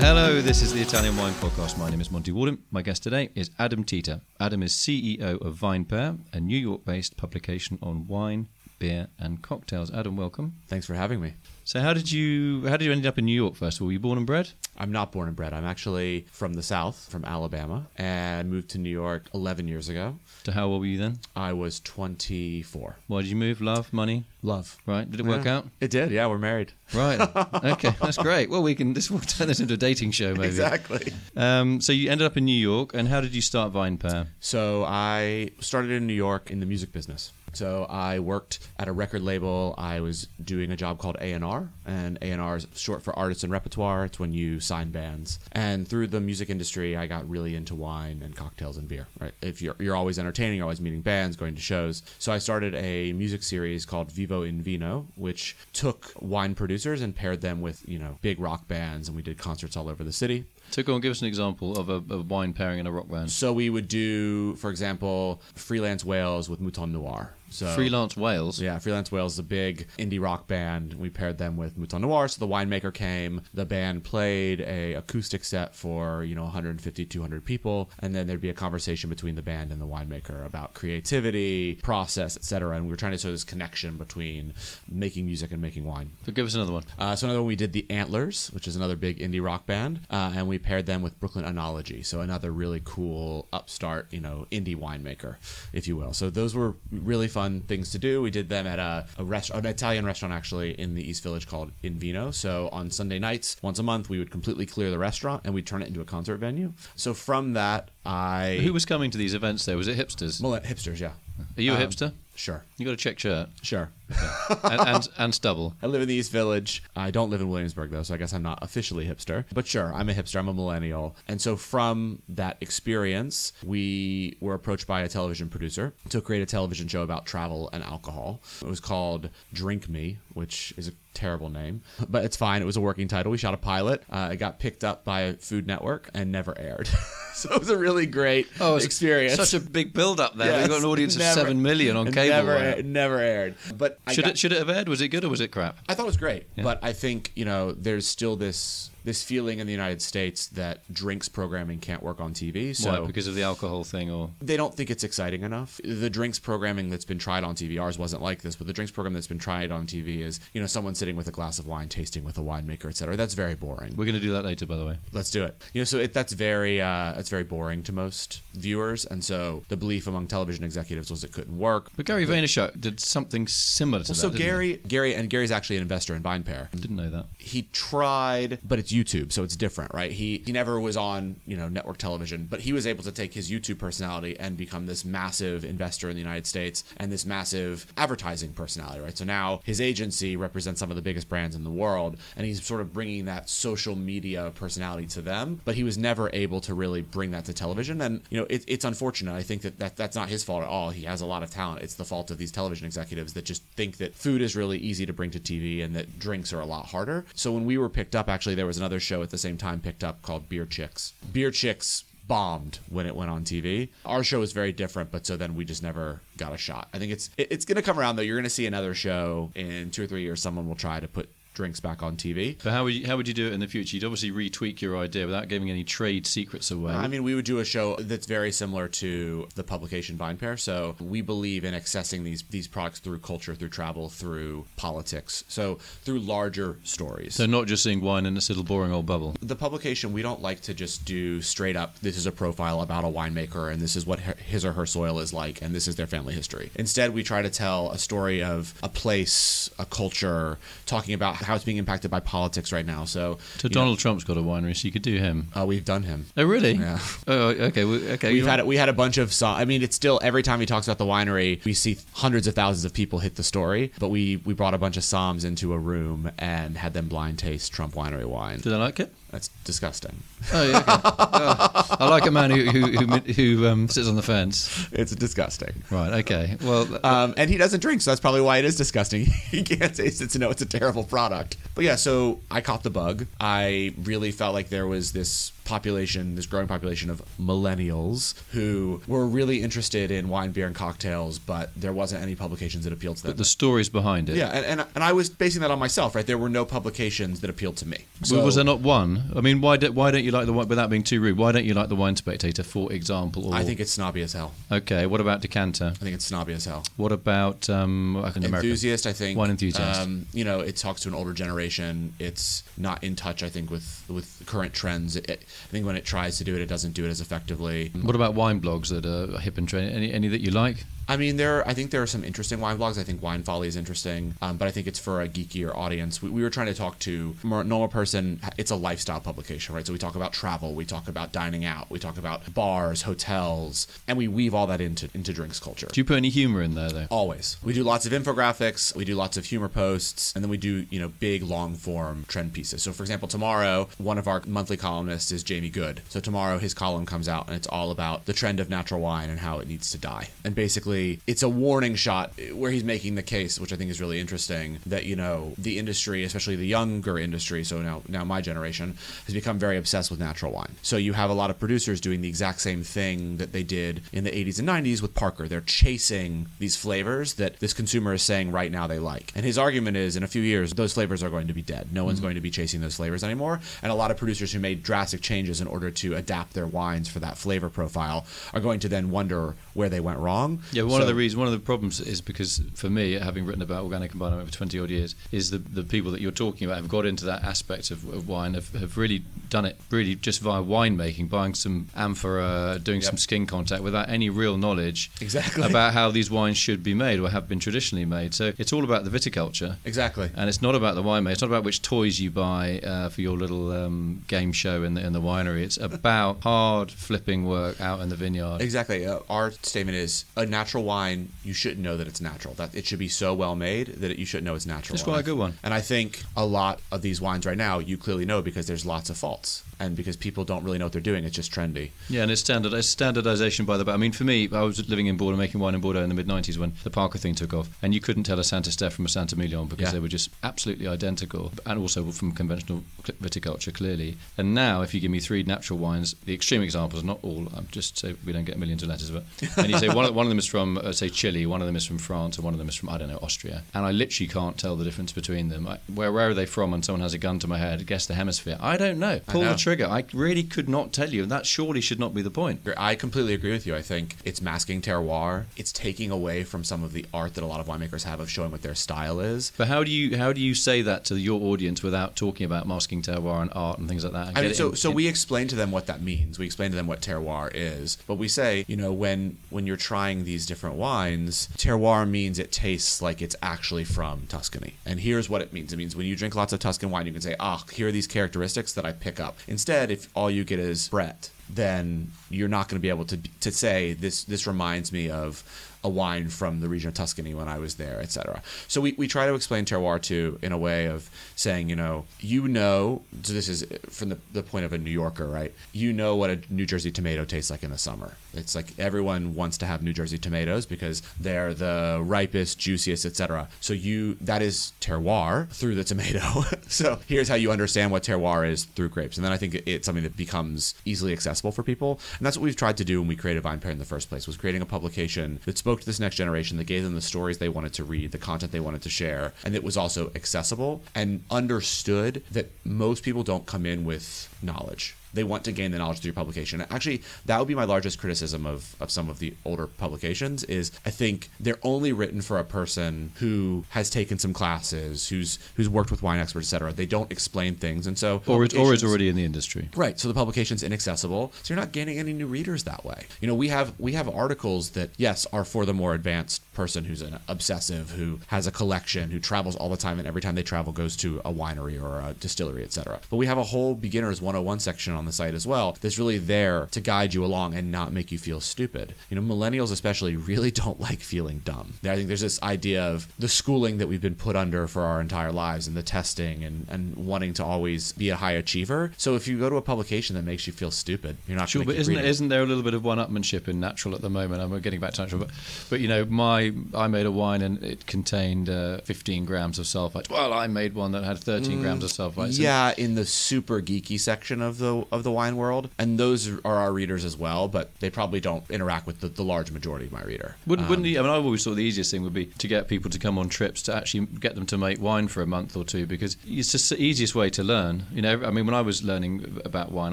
Hello, 0.00 0.42
this 0.42 0.60
is 0.60 0.74
the 0.74 0.82
Italian 0.82 1.16
Wine 1.16 1.32
Podcast. 1.34 1.78
My 1.78 1.88
name 1.88 2.02
is 2.02 2.10
Monty 2.10 2.30
Waldin. 2.30 2.58
My 2.70 2.82
guest 2.82 3.02
today 3.02 3.30
is 3.34 3.50
Adam 3.58 3.84
Teeter. 3.84 4.20
Adam 4.38 4.62
is 4.62 4.74
CEO 4.74 5.40
of 5.40 5.58
VinePair, 5.58 6.18
a 6.34 6.40
New 6.40 6.58
York 6.58 6.84
based 6.84 7.16
publication 7.16 7.78
on 7.82 8.06
wine, 8.06 8.48
beer, 8.78 9.08
and 9.18 9.40
cocktails. 9.40 9.90
Adam, 9.90 10.18
welcome. 10.18 10.56
Thanks 10.68 10.84
for 10.84 10.92
having 10.92 11.22
me. 11.22 11.32
So, 11.66 11.80
how 11.80 11.94
did 11.94 12.12
you 12.12 12.66
how 12.68 12.76
did 12.76 12.84
you 12.84 12.92
end 12.92 13.06
up 13.06 13.16
in 13.18 13.24
New 13.24 13.34
York? 13.34 13.54
First 13.56 13.78
of 13.78 13.82
all, 13.82 13.86
were 13.86 13.92
you 13.92 13.98
born 13.98 14.18
and 14.18 14.26
bred? 14.26 14.50
I'm 14.76 14.92
not 14.92 15.12
born 15.12 15.28
and 15.28 15.36
bred. 15.36 15.54
I'm 15.54 15.64
actually 15.64 16.26
from 16.30 16.54
the 16.54 16.62
South, 16.62 17.06
from 17.10 17.24
Alabama, 17.24 17.86
and 17.96 18.50
moved 18.50 18.70
to 18.70 18.78
New 18.78 18.90
York 18.90 19.28
11 19.32 19.66
years 19.68 19.88
ago. 19.88 20.18
To 20.44 20.52
how 20.52 20.66
old 20.66 20.80
were 20.80 20.86
you 20.86 20.98
then? 20.98 21.20
I 21.34 21.52
was 21.54 21.80
24. 21.80 22.96
Why 23.06 23.22
did 23.22 23.30
you 23.30 23.36
move? 23.36 23.62
Love, 23.62 23.90
money, 23.94 24.24
Love. 24.42 24.76
right? 24.84 25.10
Did 25.10 25.20
it 25.20 25.26
work 25.26 25.44
Yeah. 25.46 25.56
out? 25.58 25.68
It 25.80 25.90
did. 25.90 26.10
Yeah, 26.10 26.26
we're 26.26 26.38
married. 26.38 26.72
Right. 26.92 27.18
Okay, 27.64 27.94
that's 28.00 28.18
great. 28.18 28.50
Well, 28.50 28.62
we 28.62 28.74
can 28.74 28.92
this 28.92 29.10
will 29.10 29.20
turn 29.20 29.48
this 29.48 29.60
into 29.60 29.74
a 29.74 29.76
dating 29.78 30.10
show, 30.10 30.32
maybe. 30.34 30.48
Exactly. 30.48 31.12
Um, 31.34 31.80
so 31.80 31.92
you 31.92 32.10
ended 32.10 32.26
up 32.26 32.36
in 32.36 32.44
New 32.44 32.52
York, 32.52 32.92
and 32.94 33.08
how 33.08 33.20
did 33.22 33.34
you 33.34 33.40
start 33.40 33.72
VinePair? 33.72 34.26
So 34.40 34.84
I 34.86 35.50
started 35.60 35.92
in 35.92 36.06
New 36.06 36.12
York 36.14 36.50
in 36.50 36.60
the 36.60 36.66
music 36.66 36.92
business. 36.92 37.32
So 37.54 37.84
I 37.88 38.18
worked 38.18 38.58
at 38.80 38.88
a 38.88 38.92
record 38.92 39.22
label. 39.22 39.76
I 39.78 40.00
was 40.00 40.26
doing 40.42 40.72
a 40.72 40.76
job 40.76 40.98
called 40.98 41.16
A&R, 41.54 41.68
and 41.86 42.18
A&R 42.22 42.56
is 42.56 42.66
short 42.74 43.02
for 43.02 43.16
artists 43.18 43.44
and 43.44 43.52
repertoire. 43.52 44.04
It's 44.04 44.18
when 44.18 44.32
you 44.32 44.60
sign 44.60 44.90
bands. 44.90 45.38
And 45.52 45.86
through 45.86 46.08
the 46.08 46.20
music 46.20 46.50
industry, 46.50 46.96
I 46.96 47.06
got 47.06 47.28
really 47.28 47.54
into 47.54 47.74
wine 47.74 48.22
and 48.24 48.34
cocktails 48.34 48.76
and 48.76 48.88
beer. 48.88 49.06
Right? 49.20 49.32
If 49.40 49.62
you're 49.62 49.76
you're 49.78 49.96
always 49.96 50.18
entertaining, 50.18 50.56
you're 50.56 50.64
always 50.64 50.80
meeting 50.80 51.00
bands, 51.00 51.36
going 51.36 51.54
to 51.54 51.60
shows. 51.60 52.02
So 52.18 52.32
I 52.32 52.38
started 52.38 52.74
a 52.74 53.12
music 53.12 53.42
series 53.42 53.84
called 53.84 54.10
Vivo 54.10 54.42
in 54.42 54.62
Vino, 54.62 55.06
which 55.16 55.56
took 55.72 56.12
wine 56.20 56.54
producers 56.54 57.00
and 57.00 57.14
paired 57.14 57.40
them 57.40 57.60
with 57.60 57.88
you 57.88 57.98
know 57.98 58.18
big 58.22 58.40
rock 58.40 58.68
bands, 58.68 59.08
and 59.08 59.16
we 59.16 59.22
did 59.22 59.38
concerts 59.38 59.76
all 59.76 59.88
over 59.88 60.04
the 60.04 60.12
city. 60.12 60.44
So 60.70 60.82
go 60.82 60.94
and 60.94 61.02
give 61.02 61.12
us 61.12 61.20
an 61.20 61.28
example 61.28 61.78
of 61.78 61.88
a, 61.88 61.94
of 61.94 62.10
a 62.10 62.22
wine 62.22 62.52
pairing 62.52 62.78
in 62.78 62.86
a 62.86 62.90
rock 62.90 63.08
band. 63.08 63.30
So 63.30 63.52
we 63.52 63.70
would 63.70 63.86
do, 63.86 64.56
for 64.56 64.70
example, 64.70 65.40
Freelance 65.54 66.04
Whales 66.04 66.48
with 66.48 66.60
Mouton 66.60 66.90
Noir. 66.90 67.34
So 67.54 67.74
Freelance 67.74 68.16
Whales. 68.16 68.60
Yeah, 68.60 68.78
Freelance 68.78 69.12
Whales 69.12 69.34
is 69.34 69.38
a 69.38 69.44
big 69.44 69.86
indie 69.98 70.20
rock 70.20 70.46
band. 70.46 70.94
We 70.94 71.10
paired 71.10 71.38
them 71.38 71.56
with 71.56 71.76
Mouton 71.78 72.00
Noir. 72.00 72.28
So 72.28 72.44
the 72.44 72.52
winemaker 72.52 72.92
came, 72.92 73.42
the 73.52 73.64
band 73.64 74.04
played 74.04 74.60
a 74.60 74.94
acoustic 74.94 75.44
set 75.44 75.74
for, 75.74 76.24
you 76.24 76.34
know, 76.34 76.42
150, 76.44 77.04
200 77.04 77.44
people. 77.44 77.90
And 78.00 78.14
then 78.14 78.26
there'd 78.26 78.40
be 78.40 78.50
a 78.50 78.54
conversation 78.54 79.08
between 79.08 79.36
the 79.36 79.42
band 79.42 79.70
and 79.70 79.80
the 79.80 79.86
winemaker 79.86 80.44
about 80.44 80.74
creativity, 80.74 81.76
process, 81.76 82.36
etc. 82.36 82.76
And 82.76 82.86
we 82.86 82.90
were 82.90 82.96
trying 82.96 83.12
to 83.12 83.18
show 83.18 83.30
this 83.30 83.44
connection 83.44 83.96
between 83.96 84.54
making 84.90 85.26
music 85.26 85.52
and 85.52 85.62
making 85.62 85.84
wine. 85.84 86.10
So 86.26 86.32
give 86.32 86.46
us 86.46 86.54
another 86.54 86.72
one. 86.72 86.84
Uh, 86.98 87.14
so 87.14 87.26
another 87.26 87.40
one 87.40 87.48
we 87.48 87.56
did 87.56 87.72
the 87.72 87.88
Antlers, 87.90 88.48
which 88.52 88.66
is 88.66 88.74
another 88.76 88.96
big 88.96 89.18
indie 89.18 89.44
rock 89.44 89.66
band, 89.66 90.00
uh, 90.10 90.32
and 90.34 90.48
we 90.48 90.58
paired 90.58 90.86
them 90.86 91.02
with 91.02 91.18
Brooklyn 91.20 91.44
Oenology, 91.44 92.04
so 92.04 92.20
another 92.20 92.50
really 92.50 92.80
cool 92.84 93.48
upstart, 93.52 94.08
you 94.10 94.20
know, 94.20 94.46
indie 94.50 94.76
winemaker, 94.76 95.36
if 95.72 95.86
you 95.86 95.96
will. 95.96 96.12
So 96.12 96.30
those 96.30 96.54
were 96.54 96.74
really 96.90 97.28
fun 97.28 97.43
things 97.60 97.90
to 97.92 97.98
do. 97.98 98.22
We 98.22 98.30
did 98.30 98.48
them 98.48 98.66
at 98.66 98.78
a, 98.78 99.06
a 99.18 99.24
restaurant, 99.24 99.64
an 99.64 99.70
Italian 99.70 100.04
restaurant 100.04 100.34
actually 100.34 100.72
in 100.72 100.94
the 100.94 101.08
East 101.08 101.22
Village 101.22 101.46
called 101.46 101.72
Invino. 101.82 102.32
So 102.32 102.68
on 102.72 102.90
Sunday 102.90 103.18
nights, 103.18 103.56
once 103.62 103.78
a 103.78 103.82
month, 103.82 104.08
we 104.08 104.18
would 104.18 104.30
completely 104.30 104.66
clear 104.66 104.90
the 104.90 104.98
restaurant 104.98 105.42
and 105.44 105.54
we'd 105.54 105.66
turn 105.66 105.82
it 105.82 105.88
into 105.88 106.00
a 106.00 106.04
concert 106.04 106.38
venue. 106.38 106.72
So 106.96 107.14
from 107.14 107.52
that, 107.54 107.90
I 108.04 108.60
Who 108.62 108.72
was 108.72 108.84
coming 108.84 109.10
to 109.10 109.18
these 109.18 109.34
events 109.34 109.64
there? 109.64 109.76
Was 109.76 109.88
it 109.88 109.96
hipsters? 109.96 110.40
well, 110.42 110.54
at 110.54 110.64
hipsters, 110.64 111.00
yeah, 111.00 111.12
Are 111.56 111.62
you 111.62 111.72
a 111.72 111.76
um, 111.76 111.82
hipster? 111.82 112.12
sure, 112.36 112.64
You 112.78 112.84
got 112.84 112.92
a 112.92 112.96
check 112.96 113.18
shirt 113.18 113.48
sure. 113.62 113.90
and, 114.64 114.80
and, 114.80 115.08
and 115.18 115.34
stubble. 115.34 115.74
I 115.82 115.86
live 115.86 116.02
in 116.02 116.08
the 116.08 116.14
East 116.14 116.32
Village. 116.32 116.82
I 116.96 117.10
don't 117.10 117.30
live 117.30 117.40
in 117.40 117.48
Williamsburg 117.48 117.90
though, 117.90 118.02
so 118.02 118.14
I 118.14 118.16
guess 118.16 118.32
I'm 118.32 118.42
not 118.42 118.58
officially 118.62 119.06
hipster. 119.06 119.44
But 119.52 119.66
sure, 119.66 119.92
I'm 119.94 120.08
a 120.08 120.12
hipster. 120.12 120.36
I'm 120.36 120.48
a 120.48 120.54
millennial. 120.54 121.16
And 121.28 121.40
so 121.40 121.56
from 121.56 122.22
that 122.28 122.56
experience, 122.60 123.52
we 123.64 124.36
were 124.40 124.54
approached 124.54 124.86
by 124.86 125.02
a 125.02 125.08
television 125.08 125.48
producer 125.48 125.92
to 126.08 126.20
create 126.20 126.42
a 126.42 126.46
television 126.46 126.88
show 126.88 127.02
about 127.02 127.24
travel 127.24 127.70
and 127.72 127.82
alcohol. 127.84 128.40
It 128.60 128.68
was 128.68 128.80
called 128.80 129.30
Drink 129.52 129.88
Me, 129.88 130.18
which 130.32 130.74
is 130.76 130.88
a 130.88 130.92
terrible 131.14 131.48
name, 131.48 131.82
but 132.08 132.24
it's 132.24 132.36
fine. 132.36 132.60
It 132.62 132.64
was 132.64 132.76
a 132.76 132.80
working 132.80 133.08
title. 133.08 133.32
We 133.32 133.38
shot 133.38 133.54
a 133.54 133.58
pilot. 133.58 134.02
Uh, 134.10 134.30
it 134.32 134.36
got 134.36 134.58
picked 134.58 134.84
up 134.84 135.04
by 135.04 135.34
Food 135.34 135.66
Network 135.66 136.10
and 136.14 136.30
never 136.32 136.56
aired. 136.58 136.88
so 137.34 137.52
it 137.52 137.58
was 137.60 137.70
a 137.70 137.78
really 137.78 138.06
great 138.06 138.48
it's 138.60 138.84
experience. 138.84 139.36
Such 139.36 139.54
a 139.54 139.60
big 139.64 139.92
build 139.92 140.20
up 140.20 140.36
there. 140.36 140.48
Yes, 140.48 140.60
We've 140.62 140.70
got 140.70 140.78
an 140.80 140.84
audience 140.86 141.16
never- 141.16 141.40
of 141.40 141.46
seven 141.46 141.62
million 141.62 141.96
on 141.96 142.12
cable. 142.12 142.28
Never, 142.36 142.52
right? 142.54 142.84
never 142.84 143.18
aired. 143.18 143.54
But 143.76 143.98
Should 144.10 144.24
got- 144.24 144.30
it 144.32 144.38
should 144.38 144.52
it 144.52 144.58
have 144.58 144.68
aired? 144.68 144.88
Was 144.88 145.00
it 145.00 145.08
good 145.08 145.24
or 145.24 145.28
was 145.28 145.40
it 145.40 145.48
crap? 145.48 145.78
I 145.88 145.94
thought 145.94 146.02
it 146.02 146.06
was 146.06 146.16
great, 146.16 146.46
but 146.56 146.78
I 146.82 146.92
think 146.92 147.32
you 147.34 147.44
know 147.44 147.72
there's 147.72 148.06
still 148.06 148.36
this 148.36 148.90
this 149.04 149.22
feeling 149.22 149.58
in 149.58 149.66
the 149.66 149.72
United 149.72 150.00
States 150.02 150.46
that 150.48 150.80
drinks 150.92 151.28
programming 151.28 151.78
can't 151.78 152.02
work 152.02 152.20
on 152.20 152.32
TV. 152.32 152.74
So 152.74 152.90
Why? 153.02 153.06
Because 153.06 153.26
of 153.26 153.34
the 153.34 153.42
alcohol 153.42 153.84
thing, 153.84 154.10
or 154.10 154.30
they 154.40 154.56
don't 154.56 154.74
think 154.74 154.90
it's 154.90 155.04
exciting 155.04 155.42
enough. 155.42 155.80
The 155.84 156.10
drinks 156.10 156.38
programming 156.38 156.90
that's 156.90 157.04
been 157.04 157.18
tried 157.18 157.44
on 157.44 157.54
TV, 157.54 157.80
ours 157.80 157.98
wasn't 157.98 158.22
like 158.22 158.42
this, 158.42 158.56
but 158.56 158.66
the 158.66 158.72
drinks 158.72 158.90
program 158.90 159.12
that's 159.14 159.26
been 159.26 159.38
tried 159.38 159.70
on 159.70 159.86
TV 159.86 160.20
is 160.20 160.40
you 160.52 160.60
know 160.60 160.66
someone 160.66 160.94
sitting 160.94 161.16
with 161.16 161.28
a 161.28 161.32
glass 161.32 161.58
of 161.58 161.66
wine, 161.66 161.88
tasting 161.88 162.24
with 162.24 162.38
a 162.38 162.40
winemaker, 162.40 162.86
etc. 162.86 163.16
That's 163.16 163.34
very 163.34 163.54
boring. 163.54 163.94
we're 163.96 164.04
going 164.06 164.14
to 164.14 164.20
do 164.20 164.32
that 164.32 164.44
later, 164.44 164.66
by 164.66 164.76
the 164.76 164.86
way. 164.86 164.98
Let's 165.12 165.30
do 165.30 165.44
it. 165.44 165.62
You 165.72 165.80
know, 165.80 165.84
so 165.84 165.98
it, 165.98 166.12
that's 166.14 166.32
very 166.32 166.80
uh, 166.80 167.12
that's 167.14 167.28
very 167.28 167.44
boring 167.44 167.82
to 167.84 167.92
most 167.92 168.42
viewers, 168.54 169.04
and 169.04 169.22
so 169.22 169.62
the 169.68 169.76
belief 169.76 170.06
among 170.06 170.26
television 170.28 170.64
executives 170.64 171.10
was 171.10 171.24
it 171.24 171.32
couldn't 171.32 171.58
work. 171.58 171.90
But 171.96 172.06
Gary 172.06 172.26
Vaynerchuk 172.26 172.80
did 172.80 173.00
something 173.00 173.46
similar 173.46 174.02
to 174.04 174.12
Well, 174.12 174.30
that. 174.30 174.36
so? 174.36 174.38
Gary, 174.38 174.80
Gary, 174.88 175.14
and 175.14 175.28
Gary's 175.28 175.50
actually 175.50 175.76
an 175.76 175.82
investor 175.82 176.14
in 176.14 176.22
VinePair. 176.22 176.70
didn't 176.70 176.96
know 176.96 177.10
that. 177.10 177.26
he 177.38 177.68
tried 177.72 178.58
but 178.64 178.78
it's 178.78 178.92
youtube 178.94 179.32
so 179.32 179.42
it's 179.42 179.56
different 179.56 179.92
right? 179.94 180.12
He 180.12 180.42
he 180.44 180.52
never 180.52 180.78
was 180.78 180.96
on 180.96 181.36
you 181.46 181.56
know 181.56 181.68
network 181.68 181.98
television 181.98 182.46
but 182.48 182.60
he 182.60 182.72
was 182.72 182.86
able 182.86 183.04
to 183.04 183.12
take 183.12 183.34
his 183.34 183.50
youtube 183.50 183.78
personality 183.78 184.36
and 184.38 184.56
become 184.56 184.86
this 184.86 185.04
massive 185.04 185.64
investor 185.64 186.08
in 186.08 186.14
the 186.14 186.22
united 186.22 186.46
states 186.46 186.84
and 186.96 187.10
this 187.10 187.24
massive 187.26 187.86
advertising 187.96 188.52
personality 188.52 189.00
right? 189.00 189.16
So 189.16 189.24
now 189.24 189.60
his 189.64 189.80
agency 189.80 190.36
represents 190.36 190.80
some 190.80 190.90
of 190.90 190.96
the 190.96 191.02
biggest 191.02 191.28
brands 191.28 191.56
in 191.56 191.64
the 191.64 191.70
world 191.70 192.16
and 192.36 192.46
he's 192.46 192.64
sort 192.64 192.80
of 192.80 192.92
bringing 192.92 193.24
that 193.26 193.48
social 193.48 193.96
media 193.96 194.52
personality 194.54 195.06
to 195.08 195.22
them 195.22 195.60
but 195.64 195.74
he 195.74 195.84
was 195.84 195.98
never 195.98 196.30
able 196.32 196.60
to 196.60 196.74
really 196.74 197.02
bring 197.02 197.30
that 197.30 197.44
to 197.46 197.54
television. 197.54 198.00
And 198.00 198.22
you 198.30 198.38
know 198.38 198.46
it, 198.50 198.64
it's 198.66 198.84
unfortunate. 198.84 199.34
I 199.34 199.42
think 199.42 199.62
that, 199.62 199.78
that 199.78 199.96
that's 199.96 200.16
not 200.16 200.28
his 200.28 200.44
fault 200.44 200.62
at 200.62 200.68
all. 200.68 200.90
He 200.90 201.04
has 201.04 201.20
a 201.20 201.26
lot 201.26 201.42
of 201.42 201.50
talent. 201.50 201.82
It's 201.82 201.94
the 201.94 202.04
fault 202.04 202.30
of 202.30 202.38
these 202.38 202.52
television 202.52 202.86
executives 202.86 203.32
that 203.34 203.44
just 203.44 203.62
think 203.76 203.96
that 203.98 204.14
food 204.14 204.42
is 204.42 204.56
really 204.56 204.78
easy 204.78 205.06
to 205.06 205.12
bring 205.12 205.30
to 205.30 205.40
tv 205.40 205.84
and 205.84 205.94
that 205.96 206.18
drinks 206.18 206.52
are 206.52 206.60
a 206.60 206.66
lot 206.66 206.86
harder. 206.86 207.24
So 207.34 207.52
when 207.52 207.64
we 207.64 207.78
were 207.78 207.88
picked 207.88 208.14
up 208.14 208.28
actually 208.28 208.54
there 208.54 208.66
was 208.66 208.78
another 208.84 209.00
show 209.00 209.22
at 209.22 209.30
the 209.30 209.38
same 209.38 209.56
time 209.56 209.80
picked 209.80 210.04
up 210.04 210.20
called 210.20 210.46
beer 210.46 210.66
chicks 210.66 211.14
beer 211.32 211.50
chicks 211.50 212.04
bombed 212.28 212.80
when 212.88 213.06
it 213.06 213.16
went 213.16 213.30
on 213.30 213.44
TV. 213.44 213.88
Our 214.04 214.22
show 214.22 214.40
was 214.40 214.52
very 214.52 214.72
different, 214.72 215.10
but 215.10 215.26
so 215.26 215.36
then 215.36 215.54
we 215.54 215.64
just 215.64 215.82
never 215.82 216.20
got 216.36 216.52
a 216.52 216.58
shot. 216.58 216.88
I 216.92 216.98
think 216.98 217.12
it's 217.12 217.30
it's 217.38 217.64
going 217.64 217.76
to 217.76 217.82
come 217.82 217.98
around 217.98 218.16
though. 218.16 218.22
You're 218.22 218.36
going 218.36 218.44
to 218.44 218.50
see 218.50 218.66
another 218.66 218.94
show 218.94 219.50
in 219.54 219.90
2 219.90 220.04
or 220.04 220.06
3 220.06 220.22
years 220.22 220.40
someone 220.42 220.68
will 220.68 220.74
try 220.74 221.00
to 221.00 221.08
put 221.08 221.30
drinks 221.54 221.80
back 221.80 222.02
on 222.02 222.16
TV. 222.16 222.56
But 222.62 222.72
how 222.72 222.84
would 222.84 222.94
you, 222.94 223.06
how 223.06 223.16
would 223.16 223.28
you 223.28 223.34
do 223.34 223.46
it 223.46 223.52
in 223.52 223.60
the 223.60 223.66
future? 223.66 223.96
You'd 223.96 224.04
obviously 224.04 224.30
retweak 224.32 224.80
your 224.80 224.96
idea 224.98 225.24
without 225.26 225.48
giving 225.48 225.70
any 225.70 225.84
trade 225.84 226.26
secrets 226.26 226.70
away. 226.70 226.92
I 226.92 227.06
mean, 227.08 227.22
we 227.22 227.34
would 227.34 227.44
do 227.44 227.58
a 227.60 227.64
show 227.64 227.96
that's 227.96 228.26
very 228.26 228.52
similar 228.52 228.88
to 228.88 229.48
the 229.54 229.64
publication 229.64 230.18
VinePair. 230.18 230.58
So 230.58 230.96
we 231.00 231.20
believe 231.22 231.64
in 231.64 231.74
accessing 231.74 232.24
these 232.24 232.42
these 232.50 232.68
products 232.68 232.98
through 232.98 233.20
culture, 233.20 233.54
through 233.54 233.68
travel, 233.70 234.08
through 234.08 234.66
politics. 234.76 235.44
So 235.48 235.76
through 236.02 236.18
larger 236.20 236.76
stories. 236.84 237.34
so 237.34 237.46
not 237.46 237.66
just 237.66 237.82
seeing 237.82 238.00
wine 238.00 238.26
in 238.26 238.34
this 238.34 238.48
little 238.48 238.64
boring 238.64 238.92
old 238.92 239.06
bubble. 239.06 239.34
the 239.40 239.56
publication 239.56 240.12
we 240.12 240.22
don't 240.22 240.42
like 240.42 240.60
to 240.62 240.74
just 240.74 241.04
do 241.04 241.40
straight 241.40 241.76
up 241.76 241.98
this 242.00 242.16
is 242.16 242.26
a 242.26 242.32
profile 242.32 242.80
about 242.80 243.04
a 243.04 243.06
winemaker 243.06 243.72
and 243.72 243.80
this 243.80 243.96
is 243.96 244.04
what 244.06 244.20
her- 244.20 244.34
his 244.44 244.64
or 244.64 244.72
her 244.72 244.86
soil 244.86 245.18
is 245.20 245.32
like 245.32 245.62
and 245.62 245.74
this 245.74 245.86
is 245.86 245.96
their 245.96 246.06
family 246.06 246.34
history 246.34 246.70
instead 246.76 247.12
we 247.14 247.22
try 247.22 247.42
to 247.42 247.50
tell 247.50 247.90
a 247.90 247.98
story 247.98 248.42
of 248.42 248.74
a 248.82 248.88
place 248.88 249.70
a 249.78 249.84
culture 249.84 250.58
talking 250.86 251.14
about 251.14 251.36
how 251.44 251.54
it's 251.54 251.64
being 251.64 251.76
impacted 251.78 252.10
by 252.10 252.20
politics 252.20 252.72
right 252.72 252.86
now 252.86 253.04
so 253.04 253.38
So 253.58 253.68
you 253.68 253.70
know, 253.70 253.80
Donald 253.80 253.98
Trump's 253.98 254.24
got 254.24 254.36
a 254.36 254.42
winery, 254.42 254.76
so 254.76 254.86
you 254.86 254.92
could 254.92 255.02
do 255.02 255.18
him. 255.18 255.48
uh, 255.56 255.64
we've 255.66 255.84
done 255.84 256.02
him 256.04 256.26
Oh 256.36 256.44
really? 256.44 256.72
Yeah. 256.72 256.98
Oh 257.26 257.48
okay. 257.48 257.84
well, 257.84 258.00
okay. 258.12 258.32
We've 258.32 258.46
had 258.46 258.64
we 258.66 258.76
had 258.76 258.88
a 258.88 258.92
bunch 258.92 259.18
of 259.18 259.32
song. 259.32 259.56
I 259.56 259.64
mean, 259.64 259.82
it's 259.82 259.96
still 259.96 260.18
every 260.22 260.42
time 260.42 260.60
he 260.60 260.66
talks 260.66 260.86
about 260.88 260.98
the 260.98 261.04
winery, 261.04 261.64
we 261.64 261.72
see 261.74 261.98
hundreds 262.12 262.46
of 262.46 262.54
thousands 262.54 262.84
of 262.84 262.92
people 262.92 263.18
hit 263.20 263.36
the 263.36 263.42
story. 263.42 263.92
But 263.98 264.08
we 264.08 264.36
we 264.38 264.54
brought 264.54 264.74
a 264.74 264.78
bunch 264.78 264.96
of 264.96 265.02
somms 265.02 265.44
into 265.44 265.72
a 265.72 265.78
room 265.78 266.30
and 266.38 266.76
had 266.76 266.94
them 266.94 267.08
blind 267.08 267.38
taste 267.38 267.72
Trump 267.72 267.94
winery 267.94 268.24
wine. 268.26 268.60
Did 268.60 268.70
they 268.70 268.76
like 268.76 269.00
it? 269.00 269.12
That's 269.34 269.48
disgusting. 269.64 270.22
Oh 270.52 270.62
yeah. 270.62 270.78
Okay. 270.78 270.94
Oh, 271.36 271.96
I 272.00 272.08
like 272.08 272.26
a 272.26 272.30
man 272.30 272.50
who 272.50 272.64
who 272.70 272.86
who, 272.86 273.32
who 273.32 273.66
um, 273.66 273.88
sits 273.88 274.06
on 274.06 274.14
the 274.14 274.22
fence. 274.22 274.88
It's 274.92 275.12
disgusting. 275.12 275.82
Right. 275.90 276.12
Okay. 276.20 276.56
Well. 276.62 276.86
Um, 277.04 277.34
and 277.36 277.50
he 277.50 277.56
doesn't 277.56 277.80
drink, 277.80 278.02
so 278.02 278.10
that's 278.12 278.20
probably 278.20 278.40
why 278.40 278.58
it 278.58 278.64
is 278.64 278.76
disgusting. 278.76 279.24
he 279.50 279.62
can't 279.64 279.94
taste 279.94 280.22
it 280.22 280.38
know 280.38 280.50
it's 280.50 280.62
a 280.62 280.66
terrible 280.66 281.02
product. 281.02 281.56
But 281.74 281.84
yeah, 281.84 281.96
so 281.96 282.40
I 282.50 282.60
caught 282.60 282.84
the 282.84 282.90
bug. 282.90 283.26
I 283.40 283.94
really 284.04 284.30
felt 284.30 284.54
like 284.54 284.68
there 284.68 284.86
was 284.86 285.12
this 285.12 285.52
population, 285.64 286.34
this 286.34 286.46
growing 286.46 286.66
population 286.66 287.10
of 287.10 287.22
millennials 287.40 288.34
who 288.52 289.00
were 289.06 289.26
really 289.26 289.62
interested 289.62 290.10
in 290.10 290.28
wine, 290.28 290.52
beer, 290.52 290.66
and 290.66 290.74
cocktails, 290.74 291.38
but 291.38 291.70
there 291.74 291.92
wasn't 291.92 292.22
any 292.22 292.34
publications 292.34 292.84
that 292.84 292.92
appealed 292.92 293.16
to 293.16 293.22
them. 293.22 293.30
But 293.32 293.38
the 293.38 293.44
stories 293.44 293.88
behind 293.88 294.28
it. 294.28 294.36
yeah, 294.36 294.48
and, 294.48 294.64
and 294.66 294.88
and 294.94 295.02
I 295.02 295.12
was 295.12 295.30
basing 295.30 295.62
that 295.62 295.70
on 295.70 295.78
myself, 295.78 296.14
right? 296.14 296.26
There 296.26 296.38
were 296.38 296.48
no 296.48 296.64
publications 296.64 297.40
that 297.40 297.50
appealed 297.50 297.76
to 297.78 297.88
me. 297.88 298.04
Well, 298.30 298.44
was 298.44 298.56
there 298.56 298.64
not 298.64 298.80
one? 298.80 299.32
I 299.34 299.40
mean, 299.40 299.60
why, 299.60 299.76
do, 299.76 299.92
why 299.92 300.10
don't 300.10 300.24
you 300.24 300.30
like 300.30 300.46
the 300.46 300.52
wine, 300.52 300.68
without 300.68 300.90
being 300.90 301.02
too 301.02 301.20
rude, 301.20 301.36
why 301.36 301.52
don't 301.52 301.64
you 301.64 301.74
like 301.74 301.88
the 301.88 301.96
Wine 301.96 302.16
Spectator, 302.16 302.62
for 302.62 302.92
example? 302.92 303.46
Or, 303.46 303.54
I 303.54 303.64
think 303.64 303.80
it's 303.80 303.92
snobby 303.92 304.22
as 304.22 304.32
hell. 304.32 304.52
Okay, 304.70 305.06
what 305.06 305.20
about 305.20 305.40
Decanter? 305.40 305.92
I 305.94 306.04
think 306.04 306.14
it's 306.14 306.24
snobby 306.24 306.52
as 306.52 306.64
hell. 306.64 306.84
What 306.96 307.12
about 307.12 307.68
um, 307.70 308.20
like 308.20 308.36
enthusiast. 308.36 309.06
I 309.06 309.12
think 309.12 309.38
Wine 309.38 309.50
enthusiast. 309.50 310.00
Um, 310.00 310.26
you 310.32 310.44
know, 310.44 310.60
it 310.60 310.76
talks 310.76 311.02
to 311.02 311.08
an 311.08 311.14
older 311.14 311.32
generation. 311.32 312.14
It's 312.18 312.62
not 312.76 313.02
in 313.02 313.16
touch. 313.16 313.42
I 313.42 313.48
think 313.48 313.70
with 313.70 314.04
with 314.08 314.42
current 314.46 314.72
trends. 314.74 315.16
It, 315.16 315.44
I 315.64 315.68
think 315.68 315.86
when 315.86 315.96
it 315.96 316.04
tries 316.04 316.38
to 316.38 316.44
do 316.44 316.54
it, 316.54 316.60
it 316.60 316.66
doesn't 316.68 316.92
do 316.92 317.04
it 317.04 317.08
as 317.08 317.20
effectively. 317.20 317.90
What 318.02 318.14
about 318.14 318.34
wine 318.34 318.60
blogs 318.60 318.88
that 318.88 319.06
are 319.06 319.38
hip 319.38 319.58
and 319.58 319.68
trendy? 319.68 319.92
Any, 319.92 320.12
any 320.12 320.28
that 320.28 320.40
you 320.40 320.50
like? 320.50 320.84
I 321.08 321.16
mean, 321.16 321.36
there. 321.36 321.66
I 321.68 321.74
think 321.74 321.90
there 321.90 322.02
are 322.02 322.06
some 322.06 322.24
interesting 322.24 322.60
wine 322.60 322.78
blogs. 322.78 322.98
I 322.98 323.04
think 323.04 323.22
Wine 323.22 323.42
Folly 323.42 323.68
is 323.68 323.76
interesting, 323.76 324.34
um, 324.40 324.56
but 324.56 324.68
I 324.68 324.70
think 324.70 324.86
it's 324.86 324.98
for 324.98 325.20
a 325.20 325.28
geekier 325.28 325.76
audience. 325.76 326.22
We, 326.22 326.30
we 326.30 326.42
were 326.42 326.50
trying 326.50 326.66
to 326.66 326.74
talk 326.74 326.98
to 327.00 327.34
a 327.42 327.46
more 327.46 327.64
normal 327.64 327.88
person. 327.88 328.40
It's 328.56 328.70
a 328.70 328.76
lifestyle 328.76 329.20
publication, 329.20 329.74
right? 329.74 329.86
So 329.86 329.92
we 329.92 329.98
talk 329.98 330.14
about 330.14 330.32
travel, 330.32 330.74
we 330.74 330.84
talk 330.84 331.08
about 331.08 331.32
dining 331.32 331.64
out, 331.64 331.90
we 331.90 331.98
talk 331.98 332.16
about 332.16 332.54
bars, 332.54 333.02
hotels, 333.02 333.86
and 334.08 334.16
we 334.16 334.28
weave 334.28 334.54
all 334.54 334.66
that 334.68 334.80
into 334.80 335.08
into 335.14 335.32
drinks 335.32 335.60
culture. 335.60 335.88
Do 335.92 336.00
you 336.00 336.04
put 336.04 336.16
any 336.16 336.30
humor 336.30 336.62
in 336.62 336.74
there 336.74 336.90
though? 336.90 337.06
Always. 337.10 337.56
We 337.62 337.72
do 337.72 337.82
lots 337.82 338.06
of 338.06 338.12
infographics, 338.12 338.94
we 338.96 339.04
do 339.04 339.14
lots 339.14 339.36
of 339.36 339.44
humor 339.44 339.68
posts, 339.68 340.32
and 340.34 340.42
then 340.42 340.50
we 340.50 340.56
do, 340.56 340.86
you 340.90 341.00
know, 341.00 341.08
big 341.08 341.42
long 341.42 341.74
form 341.74 342.24
trend 342.28 342.52
pieces. 342.52 342.82
So 342.82 342.92
for 342.92 343.02
example, 343.02 343.28
tomorrow, 343.28 343.88
one 343.98 344.18
of 344.18 344.26
our 344.26 344.42
monthly 344.46 344.76
columnists 344.76 345.32
is 345.32 345.42
Jamie 345.42 345.70
Goode. 345.70 346.02
So 346.08 346.20
tomorrow 346.20 346.58
his 346.58 346.74
column 346.74 347.06
comes 347.06 347.28
out 347.28 347.46
and 347.46 347.56
it's 347.56 347.66
all 347.66 347.90
about 347.90 348.24
the 348.24 348.32
trend 348.32 348.60
of 348.60 348.70
natural 348.70 349.00
wine 349.00 349.28
and 349.28 349.40
how 349.40 349.58
it 349.58 349.68
needs 349.68 349.90
to 349.90 349.98
die. 349.98 350.28
And 350.44 350.54
basically 350.54 350.93
it's 350.94 351.42
a 351.42 351.48
warning 351.48 351.94
shot 351.94 352.32
where 352.52 352.70
he's 352.70 352.84
making 352.84 353.14
the 353.14 353.22
case, 353.22 353.58
which 353.58 353.72
I 353.72 353.76
think 353.76 353.90
is 353.90 354.00
really 354.00 354.20
interesting, 354.20 354.78
that, 354.86 355.04
you 355.04 355.16
know, 355.16 355.54
the 355.58 355.78
industry, 355.78 356.24
especially 356.24 356.56
the 356.56 356.66
younger 356.66 357.18
industry, 357.18 357.64
so 357.64 357.80
now 357.80 358.02
now 358.08 358.24
my 358.24 358.40
generation, 358.40 358.96
has 359.26 359.34
become 359.34 359.58
very 359.58 359.76
obsessed 359.76 360.10
with 360.10 360.20
natural 360.20 360.52
wine. 360.52 360.74
So 360.82 360.96
you 360.96 361.12
have 361.12 361.30
a 361.30 361.34
lot 361.34 361.50
of 361.50 361.58
producers 361.58 362.00
doing 362.00 362.20
the 362.20 362.28
exact 362.28 362.60
same 362.60 362.82
thing 362.82 363.36
that 363.38 363.52
they 363.52 363.62
did 363.62 364.02
in 364.12 364.24
the 364.24 364.30
80s 364.30 364.58
and 364.58 364.68
90s 364.68 365.02
with 365.02 365.14
Parker. 365.14 365.48
They're 365.48 365.60
chasing 365.60 366.46
these 366.58 366.76
flavors 366.76 367.34
that 367.34 367.60
this 367.60 367.72
consumer 367.72 368.14
is 368.14 368.22
saying 368.22 368.52
right 368.52 368.70
now 368.70 368.86
they 368.86 368.98
like. 368.98 369.32
And 369.34 369.44
his 369.44 369.58
argument 369.58 369.96
is 369.96 370.16
in 370.16 370.22
a 370.22 370.28
few 370.28 370.42
years, 370.42 370.72
those 370.72 370.94
flavors 370.94 371.22
are 371.22 371.30
going 371.30 371.48
to 371.48 371.54
be 371.54 371.62
dead. 371.62 371.92
No 371.92 372.04
one's 372.04 372.18
mm-hmm. 372.18 372.26
going 372.26 372.34
to 372.36 372.40
be 372.40 372.50
chasing 372.50 372.80
those 372.80 372.96
flavors 372.96 373.24
anymore. 373.24 373.60
And 373.82 373.90
a 373.92 373.94
lot 373.94 374.10
of 374.10 374.16
producers 374.16 374.52
who 374.52 374.60
made 374.60 374.82
drastic 374.82 375.20
changes 375.20 375.60
in 375.60 375.66
order 375.66 375.90
to 375.90 376.14
adapt 376.14 376.54
their 376.54 376.66
wines 376.66 377.08
for 377.08 377.20
that 377.20 377.36
flavor 377.36 377.68
profile 377.68 378.26
are 378.52 378.60
going 378.60 378.80
to 378.80 378.88
then 378.88 379.10
wonder 379.10 379.54
where 379.74 379.88
they 379.88 380.00
went 380.00 380.18
wrong. 380.18 380.62
Yeah, 380.72 380.83
one 380.86 381.00
of 381.00 381.06
the 381.06 381.14
reasons, 381.14 381.36
one 381.38 381.46
of 381.46 381.52
the 381.52 381.58
problems 381.58 382.00
is 382.00 382.20
because 382.20 382.62
for 382.74 382.88
me, 382.90 383.12
having 383.12 383.44
written 383.44 383.62
about 383.62 383.84
organic 383.84 384.12
environment 384.12 384.48
for 384.50 384.54
20 384.56 384.78
odd 384.80 384.90
years, 384.90 385.14
is 385.32 385.50
the, 385.50 385.58
the 385.58 385.82
people 385.82 386.10
that 386.12 386.20
you're 386.20 386.30
talking 386.32 386.66
about 386.66 386.76
have 386.78 386.88
got 386.88 387.06
into 387.06 387.24
that 387.26 387.42
aspect 387.44 387.90
of, 387.90 388.04
of 388.12 388.28
wine, 388.28 388.54
have, 388.54 388.72
have 388.74 388.96
really 388.96 389.22
done 389.50 389.64
it 389.64 389.76
really 389.90 390.14
just 390.16 390.40
via 390.40 390.62
winemaking, 390.62 391.28
buying 391.28 391.54
some 391.54 391.88
amphora, 391.96 392.78
doing 392.82 393.00
Yep. 393.00 393.04
some 393.10 393.18
skin 393.18 393.46
contact 393.46 393.82
without 393.82 394.08
any 394.08 394.30
real 394.30 394.56
knowledge 394.56 395.10
Exactly. 395.20 395.62
about 395.68 395.92
how 395.92 396.10
these 396.10 396.30
wines 396.30 396.56
should 396.56 396.82
be 396.82 396.94
made 396.94 397.20
or 397.20 397.28
have 397.30 397.48
been 397.48 397.58
traditionally 397.60 398.04
made. 398.04 398.34
So 398.34 398.52
it's 398.58 398.72
all 398.72 398.82
about 398.84 399.04
the 399.04 399.10
viticulture. 399.10 399.76
Exactly. 399.84 400.30
And 400.34 400.48
it's 400.48 400.62
not 400.62 400.74
about 400.74 400.94
the 400.94 401.02
winemaker. 401.02 401.32
It's 401.32 401.42
not 401.42 401.48
about 401.48 401.64
which 401.64 401.82
toys 401.82 402.18
you 402.20 402.30
buy 402.30 402.80
uh, 402.80 403.08
for 403.10 403.20
your 403.20 403.36
little 403.36 403.70
um, 403.72 404.24
game 404.26 404.52
show 404.52 404.82
in 404.82 404.94
the, 404.94 405.04
in 405.04 405.12
the 405.12 405.20
winery. 405.20 405.62
It's 405.62 405.76
about 405.76 406.42
hard 406.42 406.90
flipping 406.90 407.44
work 407.46 407.80
out 407.80 408.00
in 408.00 408.08
the 408.08 408.16
vineyard. 408.16 408.60
Exactly. 408.60 409.06
Uh, 409.06 409.20
our 409.28 409.50
statement 409.52 409.96
is 409.96 410.24
a 410.36 410.46
natural 410.46 410.73
wine. 410.82 411.30
You 411.44 411.52
shouldn't 411.52 411.80
know 411.80 411.96
that 411.96 412.06
it's 412.08 412.20
natural. 412.20 412.54
That 412.54 412.74
it 412.74 412.86
should 412.86 412.98
be 412.98 413.08
so 413.08 413.32
well 413.34 413.54
made 413.54 413.86
that 413.88 414.10
it, 414.10 414.18
you 414.18 414.26
shouldn't 414.26 414.46
know 414.46 414.54
it's 414.54 414.66
natural. 414.66 414.94
It's 414.94 415.02
quite 415.04 415.20
a 415.20 415.22
good 415.22 415.38
one. 415.38 415.54
And 415.62 415.72
I 415.74 415.80
think 415.80 416.22
a 416.36 416.44
lot 416.44 416.80
of 416.90 417.02
these 417.02 417.20
wines 417.20 417.46
right 417.46 417.56
now, 417.58 417.78
you 417.78 417.96
clearly 417.96 418.24
know 418.24 418.42
because 418.42 418.66
there's 418.66 418.84
lots 418.86 419.10
of 419.10 419.16
faults, 419.16 419.62
and 419.80 419.96
because 419.96 420.16
people 420.16 420.44
don't 420.44 420.64
really 420.64 420.78
know 420.78 420.86
what 420.86 420.92
they're 420.92 421.00
doing. 421.02 421.24
It's 421.24 421.34
just 421.36 421.52
trendy. 421.52 421.90
Yeah, 422.08 422.22
and 422.22 422.30
it's 422.30 422.40
standard. 422.40 422.72
It's 422.72 422.88
standardization 422.88 423.64
by 423.66 423.76
the. 423.76 423.84
Way. 423.84 423.92
I 423.92 423.96
mean, 423.96 424.12
for 424.12 424.24
me, 424.24 424.48
I 424.52 424.62
was 424.62 424.88
living 424.88 425.06
in 425.06 425.16
Bordeaux, 425.16 425.36
making 425.36 425.60
wine 425.60 425.74
in 425.74 425.80
Bordeaux 425.80 426.02
in 426.02 426.08
the 426.08 426.14
mid 426.14 426.26
'90s 426.26 426.58
when 426.58 426.72
the 426.84 426.90
Parker 426.90 427.18
thing 427.18 427.34
took 427.34 427.52
off, 427.54 427.68
and 427.82 427.92
you 427.94 428.00
couldn't 428.00 428.24
tell 428.24 428.38
a 428.38 428.44
Saint-Estèphe 428.44 428.92
from 428.92 429.04
a 429.06 429.08
Saint-Émilion 429.08 429.68
because 429.68 429.86
Yeah. 429.88 429.92
they 429.92 429.98
were 430.00 430.08
just 430.08 430.30
absolutely 430.42 430.86
identical, 430.86 431.52
and 431.66 431.78
also 431.78 432.10
from 432.10 432.32
conventional 432.32 432.82
viticulture, 433.22 433.72
clearly. 433.72 434.16
And 434.38 434.54
now, 434.54 434.82
if 434.82 434.94
you 434.94 435.00
give 435.00 435.10
me 435.10 435.20
three 435.20 435.42
natural 435.42 435.78
wines, 435.78 436.14
the 436.24 436.34
extreme 436.34 436.62
examples, 436.62 437.02
not 437.04 437.18
all, 437.22 437.48
I'm 437.56 437.68
just 437.70 437.98
so 437.98 438.14
we 438.24 438.32
don't 438.32 438.44
get 438.44 438.58
millions 438.58 438.82
of 438.82 438.88
letters, 438.88 439.10
but 439.10 439.24
and 439.56 439.70
you 439.70 439.78
say 439.78 439.88
one 439.88 440.04
one 440.14 440.26
of 440.26 440.30
them 440.30 440.38
is 440.38 440.46
from, 440.46 440.63
uh, 440.78 440.92
say, 440.92 441.08
Chile, 441.08 441.46
one 441.46 441.60
of 441.60 441.66
them 441.66 441.76
is 441.76 441.86
from 441.86 441.98
France, 441.98 442.36
and 442.36 442.44
one 442.44 442.54
of 442.54 442.58
them 442.58 442.68
is 442.68 442.74
from 442.74 442.88
I 442.88 442.98
don't 442.98 443.08
know 443.08 443.18
Austria, 443.22 443.62
and 443.72 443.84
I 443.84 443.92
literally 443.92 444.28
can't 444.28 444.58
tell 444.58 444.76
the 444.76 444.84
difference 444.84 445.12
between 445.12 445.48
them. 445.48 445.66
I, 445.66 445.78
where 445.92 446.12
where 446.12 446.30
are 446.30 446.34
they 446.34 446.46
from? 446.46 446.74
And 446.74 446.84
someone 446.84 447.02
has 447.02 447.14
a 447.14 447.18
gun 447.18 447.38
to 447.40 447.48
my 447.48 447.58
head, 447.58 447.86
guess 447.86 448.06
the 448.06 448.14
hemisphere. 448.14 448.56
I 448.60 448.76
don't 448.76 448.98
know. 448.98 449.20
Pull 449.26 449.42
know. 449.42 449.52
the 449.52 449.58
trigger. 449.58 449.86
I 449.86 450.04
really 450.12 450.42
could 450.42 450.68
not 450.68 450.92
tell 450.92 451.10
you, 451.10 451.22
and 451.22 451.30
that 451.30 451.46
surely 451.46 451.80
should 451.80 452.00
not 452.00 452.14
be 452.14 452.22
the 452.22 452.30
point. 452.30 452.60
I 452.76 452.94
completely 452.94 453.34
agree 453.34 453.52
with 453.52 453.66
you. 453.66 453.74
I 453.74 453.82
think 453.82 454.16
it's 454.24 454.40
masking 454.40 454.80
terroir. 454.80 455.44
It's 455.56 455.72
taking 455.72 456.10
away 456.10 456.44
from 456.44 456.64
some 456.64 456.82
of 456.82 456.92
the 456.92 457.06
art 457.12 457.34
that 457.34 457.44
a 457.44 457.46
lot 457.46 457.60
of 457.60 457.66
winemakers 457.66 458.04
have 458.04 458.20
of 458.20 458.30
showing 458.30 458.50
what 458.50 458.62
their 458.62 458.74
style 458.74 459.20
is. 459.20 459.52
But 459.56 459.68
how 459.68 459.84
do 459.84 459.90
you 459.90 460.16
how 460.16 460.32
do 460.32 460.40
you 460.40 460.54
say 460.54 460.82
that 460.82 461.04
to 461.06 461.18
your 461.18 461.40
audience 461.42 461.82
without 461.82 462.16
talking 462.16 462.44
about 462.44 462.66
masking 462.66 463.02
terroir 463.02 463.42
and 463.42 463.50
art 463.54 463.78
and 463.78 463.88
things 463.88 464.04
like 464.04 464.12
that? 464.12 464.36
I 464.36 464.42
mean, 464.42 464.54
so 464.54 464.70
in- 464.70 464.76
so 464.76 464.90
in- 464.90 464.96
we 464.96 465.06
explain 465.08 465.48
to 465.48 465.56
them 465.56 465.70
what 465.70 465.86
that 465.86 466.02
means. 466.02 466.38
We 466.38 466.46
explain 466.46 466.70
to 466.70 466.76
them 466.76 466.86
what 466.86 467.00
terroir 467.00 467.50
is. 467.52 467.98
But 468.06 468.14
we 468.14 468.28
say, 468.28 468.64
you 468.68 468.76
know, 468.76 468.92
when 468.92 469.36
when 469.50 469.66
you're 469.66 469.76
trying 469.76 470.24
these 470.24 470.46
different 470.46 470.53
wines, 470.62 471.48
terroir 471.56 472.08
means 472.08 472.38
it 472.38 472.52
tastes 472.52 473.02
like 473.02 473.20
it's 473.20 473.36
actually 473.42 473.84
from 473.84 474.26
Tuscany. 474.28 474.74
And 474.86 475.00
here's 475.00 475.28
what 475.28 475.42
it 475.42 475.52
means. 475.52 475.72
It 475.72 475.76
means 475.76 475.96
when 475.96 476.06
you 476.06 476.16
drink 476.16 476.34
lots 476.34 476.52
of 476.52 476.60
Tuscan 476.60 476.90
wine, 476.90 477.06
you 477.06 477.12
can 477.12 477.20
say, 477.20 477.36
ah, 477.40 477.64
here 477.72 477.88
are 477.88 477.92
these 477.92 478.06
characteristics 478.06 478.72
that 478.74 478.84
I 478.84 478.92
pick 478.92 479.20
up. 479.20 479.38
Instead, 479.46 479.90
if 479.90 480.08
all 480.14 480.30
you 480.30 480.44
get 480.44 480.58
is 480.58 480.88
Brett, 480.88 481.30
then 481.48 482.10
you're 482.30 482.48
not 482.48 482.68
going 482.68 482.78
to 482.78 482.82
be 482.82 482.88
able 482.88 483.04
to 483.04 483.18
to 483.40 483.50
say 483.50 483.92
this 483.92 484.24
this 484.24 484.46
reminds 484.46 484.92
me 484.92 485.10
of 485.10 485.44
a 485.84 485.88
wine 485.88 486.30
from 486.30 486.60
the 486.60 486.68
region 486.68 486.88
of 486.88 486.94
Tuscany 486.94 487.34
when 487.34 487.46
I 487.46 487.58
was 487.58 487.74
there, 487.74 488.00
etc. 488.00 488.42
So 488.68 488.80
we, 488.80 488.94
we 488.96 489.06
try 489.06 489.26
to 489.26 489.34
explain 489.34 489.66
terroir 489.66 490.00
too 490.00 490.38
in 490.40 490.50
a 490.50 490.58
way 490.58 490.86
of 490.86 491.10
saying, 491.36 491.68
you 491.68 491.76
know, 491.76 492.06
you 492.20 492.48
know, 492.48 493.02
so 493.22 493.34
this 493.34 493.50
is 493.50 493.64
uh, 493.64 493.76
from 493.90 494.08
the, 494.08 494.18
the 494.32 494.42
point 494.42 494.64
of 494.64 494.72
a 494.72 494.78
New 494.78 494.90
Yorker, 494.90 495.28
right? 495.28 495.52
You 495.72 495.92
know 495.92 496.16
what 496.16 496.30
a 496.30 496.40
New 496.48 496.64
Jersey 496.64 496.90
tomato 496.90 497.26
tastes 497.26 497.50
like 497.50 497.62
in 497.62 497.70
the 497.70 497.78
summer. 497.78 498.14
It's 498.32 498.54
like 498.54 498.76
everyone 498.78 499.34
wants 499.34 499.58
to 499.58 499.66
have 499.66 499.82
New 499.82 499.92
Jersey 499.92 500.16
tomatoes 500.16 500.64
because 500.64 501.02
they're 501.20 501.52
the 501.52 502.00
ripest, 502.02 502.58
juiciest, 502.58 503.04
etc. 503.04 503.48
So 503.60 503.74
you 503.74 504.14
that 504.22 504.40
is 504.40 504.72
terroir 504.80 505.50
through 505.50 505.74
the 505.74 505.84
tomato. 505.84 506.44
so 506.68 506.98
here's 507.06 507.28
how 507.28 507.34
you 507.34 507.52
understand 507.52 507.92
what 507.92 508.02
terroir 508.02 508.48
is 508.48 508.64
through 508.64 508.88
grapes. 508.88 509.18
And 509.18 509.24
then 509.24 509.32
I 509.32 509.36
think 509.36 509.54
it's 509.66 509.84
something 509.84 510.04
that 510.04 510.16
becomes 510.16 510.74
easily 510.86 511.12
accessible 511.12 511.33
for 511.40 511.62
people. 511.62 512.00
And 512.18 512.26
that's 512.26 512.36
what 512.36 512.44
we've 512.44 512.56
tried 512.56 512.76
to 512.78 512.84
do 512.84 513.00
when 513.00 513.08
we 513.08 513.16
created 513.16 513.42
Vine 513.42 513.60
Pair 513.60 513.72
in 513.72 513.78
the 513.78 513.84
first 513.84 514.08
place 514.08 514.26
was 514.26 514.36
creating 514.36 514.62
a 514.62 514.66
publication 514.66 515.40
that 515.44 515.58
spoke 515.58 515.80
to 515.80 515.86
this 515.86 516.00
next 516.00 516.16
generation, 516.16 516.56
that 516.56 516.64
gave 516.64 516.84
them 516.84 516.94
the 516.94 517.00
stories 517.00 517.38
they 517.38 517.48
wanted 517.48 517.72
to 517.74 517.84
read, 517.84 518.12
the 518.12 518.18
content 518.18 518.52
they 518.52 518.60
wanted 518.60 518.82
to 518.82 518.90
share, 518.90 519.32
and 519.44 519.54
it 519.54 519.64
was 519.64 519.76
also 519.76 520.10
accessible 520.14 520.82
and 520.94 521.22
understood 521.30 522.22
that 522.30 522.50
most 522.64 523.02
people 523.02 523.22
don't 523.22 523.46
come 523.46 523.66
in 523.66 523.84
with 523.84 524.34
knowledge. 524.42 524.96
They 525.14 525.24
want 525.24 525.44
to 525.44 525.52
gain 525.52 525.70
the 525.70 525.78
knowledge 525.78 526.00
through 526.00 526.12
publication. 526.12 526.60
Actually, 526.70 527.02
that 527.26 527.38
would 527.38 527.48
be 527.48 527.54
my 527.54 527.64
largest 527.64 527.98
criticism 527.98 528.46
of, 528.46 528.74
of 528.80 528.90
some 528.90 529.08
of 529.08 529.18
the 529.18 529.34
older 529.44 529.66
publications 529.66 530.44
is 530.44 530.72
I 530.84 530.90
think 530.90 531.30
they're 531.40 531.58
only 531.62 531.92
written 531.92 532.20
for 532.20 532.38
a 532.38 532.44
person 532.44 533.12
who 533.16 533.64
has 533.70 533.90
taken 533.90 534.18
some 534.18 534.32
classes, 534.32 535.08
who's 535.08 535.38
who's 535.54 535.68
worked 535.68 535.90
with 535.90 536.02
wine 536.02 536.20
experts, 536.20 536.52
etc. 536.52 536.72
They 536.72 536.86
don't 536.86 537.10
explain 537.10 537.54
things. 537.54 537.86
And 537.86 537.98
so 537.98 538.22
or 538.26 538.44
it's 538.44 538.54
or 538.54 538.74
it's 538.74 538.84
already 538.84 539.08
in 539.08 539.16
the 539.16 539.24
industry. 539.24 539.68
Right. 539.76 539.98
So 539.98 540.08
the 540.08 540.14
publication's 540.14 540.62
inaccessible. 540.62 541.32
So 541.42 541.54
you're 541.54 541.60
not 541.60 541.72
gaining 541.72 541.98
any 541.98 542.12
new 542.12 542.26
readers 542.26 542.64
that 542.64 542.84
way. 542.84 543.06
You 543.20 543.28
know, 543.28 543.34
we 543.34 543.48
have 543.48 543.78
we 543.78 543.92
have 543.92 544.08
articles 544.08 544.70
that 544.70 544.90
yes 544.96 545.26
are 545.32 545.44
for 545.44 545.64
the 545.64 545.74
more 545.74 545.94
advanced 545.94 546.42
person 546.54 546.84
who's 546.84 547.02
an 547.02 547.18
obsessive, 547.28 547.90
who 547.90 548.20
has 548.28 548.46
a 548.46 548.52
collection, 548.52 549.10
who 549.10 549.18
travels 549.18 549.56
all 549.56 549.68
the 549.68 549.76
time, 549.76 549.98
and 549.98 550.08
every 550.08 550.20
time 550.20 550.34
they 550.34 550.42
travel 550.42 550.72
goes 550.72 550.96
to 550.96 551.20
a 551.24 551.32
winery 551.32 551.80
or 551.80 552.00
a 552.00 552.14
distillery, 552.14 552.64
etc. 552.64 553.00
But 553.10 553.16
we 553.16 553.26
have 553.26 553.38
a 553.38 553.44
whole 553.44 553.74
beginners 553.74 554.20
101 554.20 554.60
section 554.60 554.94
on 554.94 555.03
the 555.06 555.12
site 555.12 555.34
as 555.34 555.46
well 555.46 555.76
that's 555.80 555.98
really 555.98 556.18
there 556.18 556.66
to 556.70 556.80
guide 556.80 557.14
you 557.14 557.24
along 557.24 557.54
and 557.54 557.70
not 557.70 557.92
make 557.92 558.10
you 558.12 558.18
feel 558.18 558.40
stupid. 558.40 558.94
You 559.10 559.20
know, 559.20 559.22
millennials 559.34 559.72
especially 559.72 560.16
really 560.16 560.50
don't 560.62 560.80
like 560.80 561.00
feeling 561.00 561.40
dumb. 561.44 561.74
I 561.84 561.96
think 561.96 562.08
there's 562.08 562.20
this 562.20 562.40
idea 562.42 562.82
of 562.84 563.08
the 563.18 563.28
schooling 563.28 563.78
that 563.78 563.86
we've 563.88 564.00
been 564.00 564.14
put 564.14 564.36
under 564.36 564.66
for 564.66 564.82
our 564.82 565.00
entire 565.00 565.32
lives 565.32 565.66
and 565.66 565.76
the 565.76 565.82
testing 565.82 566.44
and, 566.44 566.66
and 566.70 566.96
wanting 566.96 567.32
to 567.34 567.44
always 567.44 567.92
be 567.92 568.08
a 568.10 568.16
high 568.16 568.32
achiever. 568.32 568.92
So 568.96 569.14
if 569.14 569.26
you 569.28 569.38
go 569.38 569.48
to 569.50 569.56
a 569.56 569.62
publication 569.62 570.16
that 570.16 570.24
makes 570.24 570.46
you 570.46 570.52
feel 570.52 570.70
stupid, 570.70 571.16
you're 571.26 571.38
not 571.38 571.48
Sure, 571.48 571.60
gonna 571.62 571.72
but 571.72 571.80
isn't 571.80 571.94
reading. 571.94 572.08
isn't 572.08 572.28
there 572.28 572.42
a 572.42 572.46
little 572.46 572.62
bit 572.62 572.74
of 572.74 572.84
one-upmanship 572.84 573.48
in 573.48 573.60
natural 573.60 573.94
at 573.94 574.00
the 574.02 574.10
moment? 574.10 574.48
We're 574.50 574.60
getting 574.60 574.80
back 574.80 574.92
to 574.94 575.02
natural, 575.02 575.20
but 575.20 575.30
but 575.70 575.80
you 575.80 575.88
know, 575.88 576.04
my 576.04 576.52
I 576.74 576.86
made 576.88 577.06
a 577.06 577.10
wine 577.10 577.42
and 577.42 577.62
it 577.62 577.86
contained 577.86 578.48
uh, 578.48 578.78
15 578.84 579.24
grams 579.24 579.58
of 579.58 579.66
sulfite. 579.66 580.10
Well, 580.10 580.32
I 580.32 580.46
made 580.46 580.74
one 580.74 580.92
that 580.92 581.04
had 581.04 581.18
13 581.18 581.60
grams 581.62 581.84
of 581.84 581.90
sulfite. 581.90 582.34
So- 582.34 582.42
yeah, 582.42 582.74
in 582.76 582.94
the 582.94 583.04
super 583.04 583.60
geeky 583.60 583.98
section 584.00 584.40
of 584.42 584.58
the 584.58 584.84
of 584.94 585.02
the 585.02 585.10
wine 585.10 585.36
world, 585.36 585.70
and 585.78 585.98
those 585.98 586.28
are 586.28 586.40
our 586.44 586.72
readers 586.72 587.04
as 587.04 587.16
well. 587.16 587.48
But 587.48 587.74
they 587.80 587.90
probably 587.90 588.20
don't 588.20 588.48
interact 588.50 588.86
with 588.86 589.00
the, 589.00 589.08
the 589.08 589.24
large 589.24 589.50
majority 589.50 589.86
of 589.86 589.92
my 589.92 590.02
reader. 590.02 590.36
Wouldn't, 590.46 590.66
um, 590.66 590.70
wouldn't 590.70 590.88
you, 590.88 590.98
I 590.98 591.02
mean, 591.02 591.10
I 591.10 591.16
always 591.16 591.44
thought 591.44 591.54
the 591.54 591.64
easiest 591.64 591.90
thing 591.90 592.02
would 592.02 592.12
be 592.12 592.26
to 592.26 592.48
get 592.48 592.68
people 592.68 592.90
to 592.90 592.98
come 592.98 593.18
on 593.18 593.28
trips 593.28 593.62
to 593.62 593.74
actually 593.74 594.06
get 594.06 594.34
them 594.34 594.46
to 594.46 594.58
make 594.58 594.80
wine 594.80 595.08
for 595.08 595.22
a 595.22 595.26
month 595.26 595.56
or 595.56 595.64
two 595.64 595.86
because 595.86 596.16
it's 596.26 596.52
just 596.52 596.70
the 596.70 596.80
easiest 596.80 597.14
way 597.14 597.30
to 597.30 597.42
learn. 597.42 597.84
You 597.92 598.02
know, 598.02 598.22
I 598.24 598.30
mean, 598.30 598.46
when 598.46 598.54
I 598.54 598.60
was 598.60 598.82
learning 598.82 599.40
about 599.44 599.72
wine, 599.72 599.92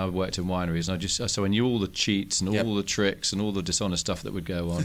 I 0.00 0.08
worked 0.08 0.38
in 0.38 0.44
wineries 0.44 0.88
and 0.88 0.94
I 0.94 0.96
just 0.96 1.28
so 1.28 1.44
I 1.44 1.48
knew 1.48 1.66
all 1.66 1.78
the 1.78 1.88
cheats 1.88 2.40
and 2.40 2.48
all 2.56 2.74
the 2.74 2.82
tricks 2.82 3.32
and 3.32 3.40
all 3.40 3.52
the 3.52 3.62
dishonest 3.62 4.00
stuff 4.00 4.22
that 4.22 4.32
would 4.32 4.44
go 4.44 4.70
on. 4.70 4.84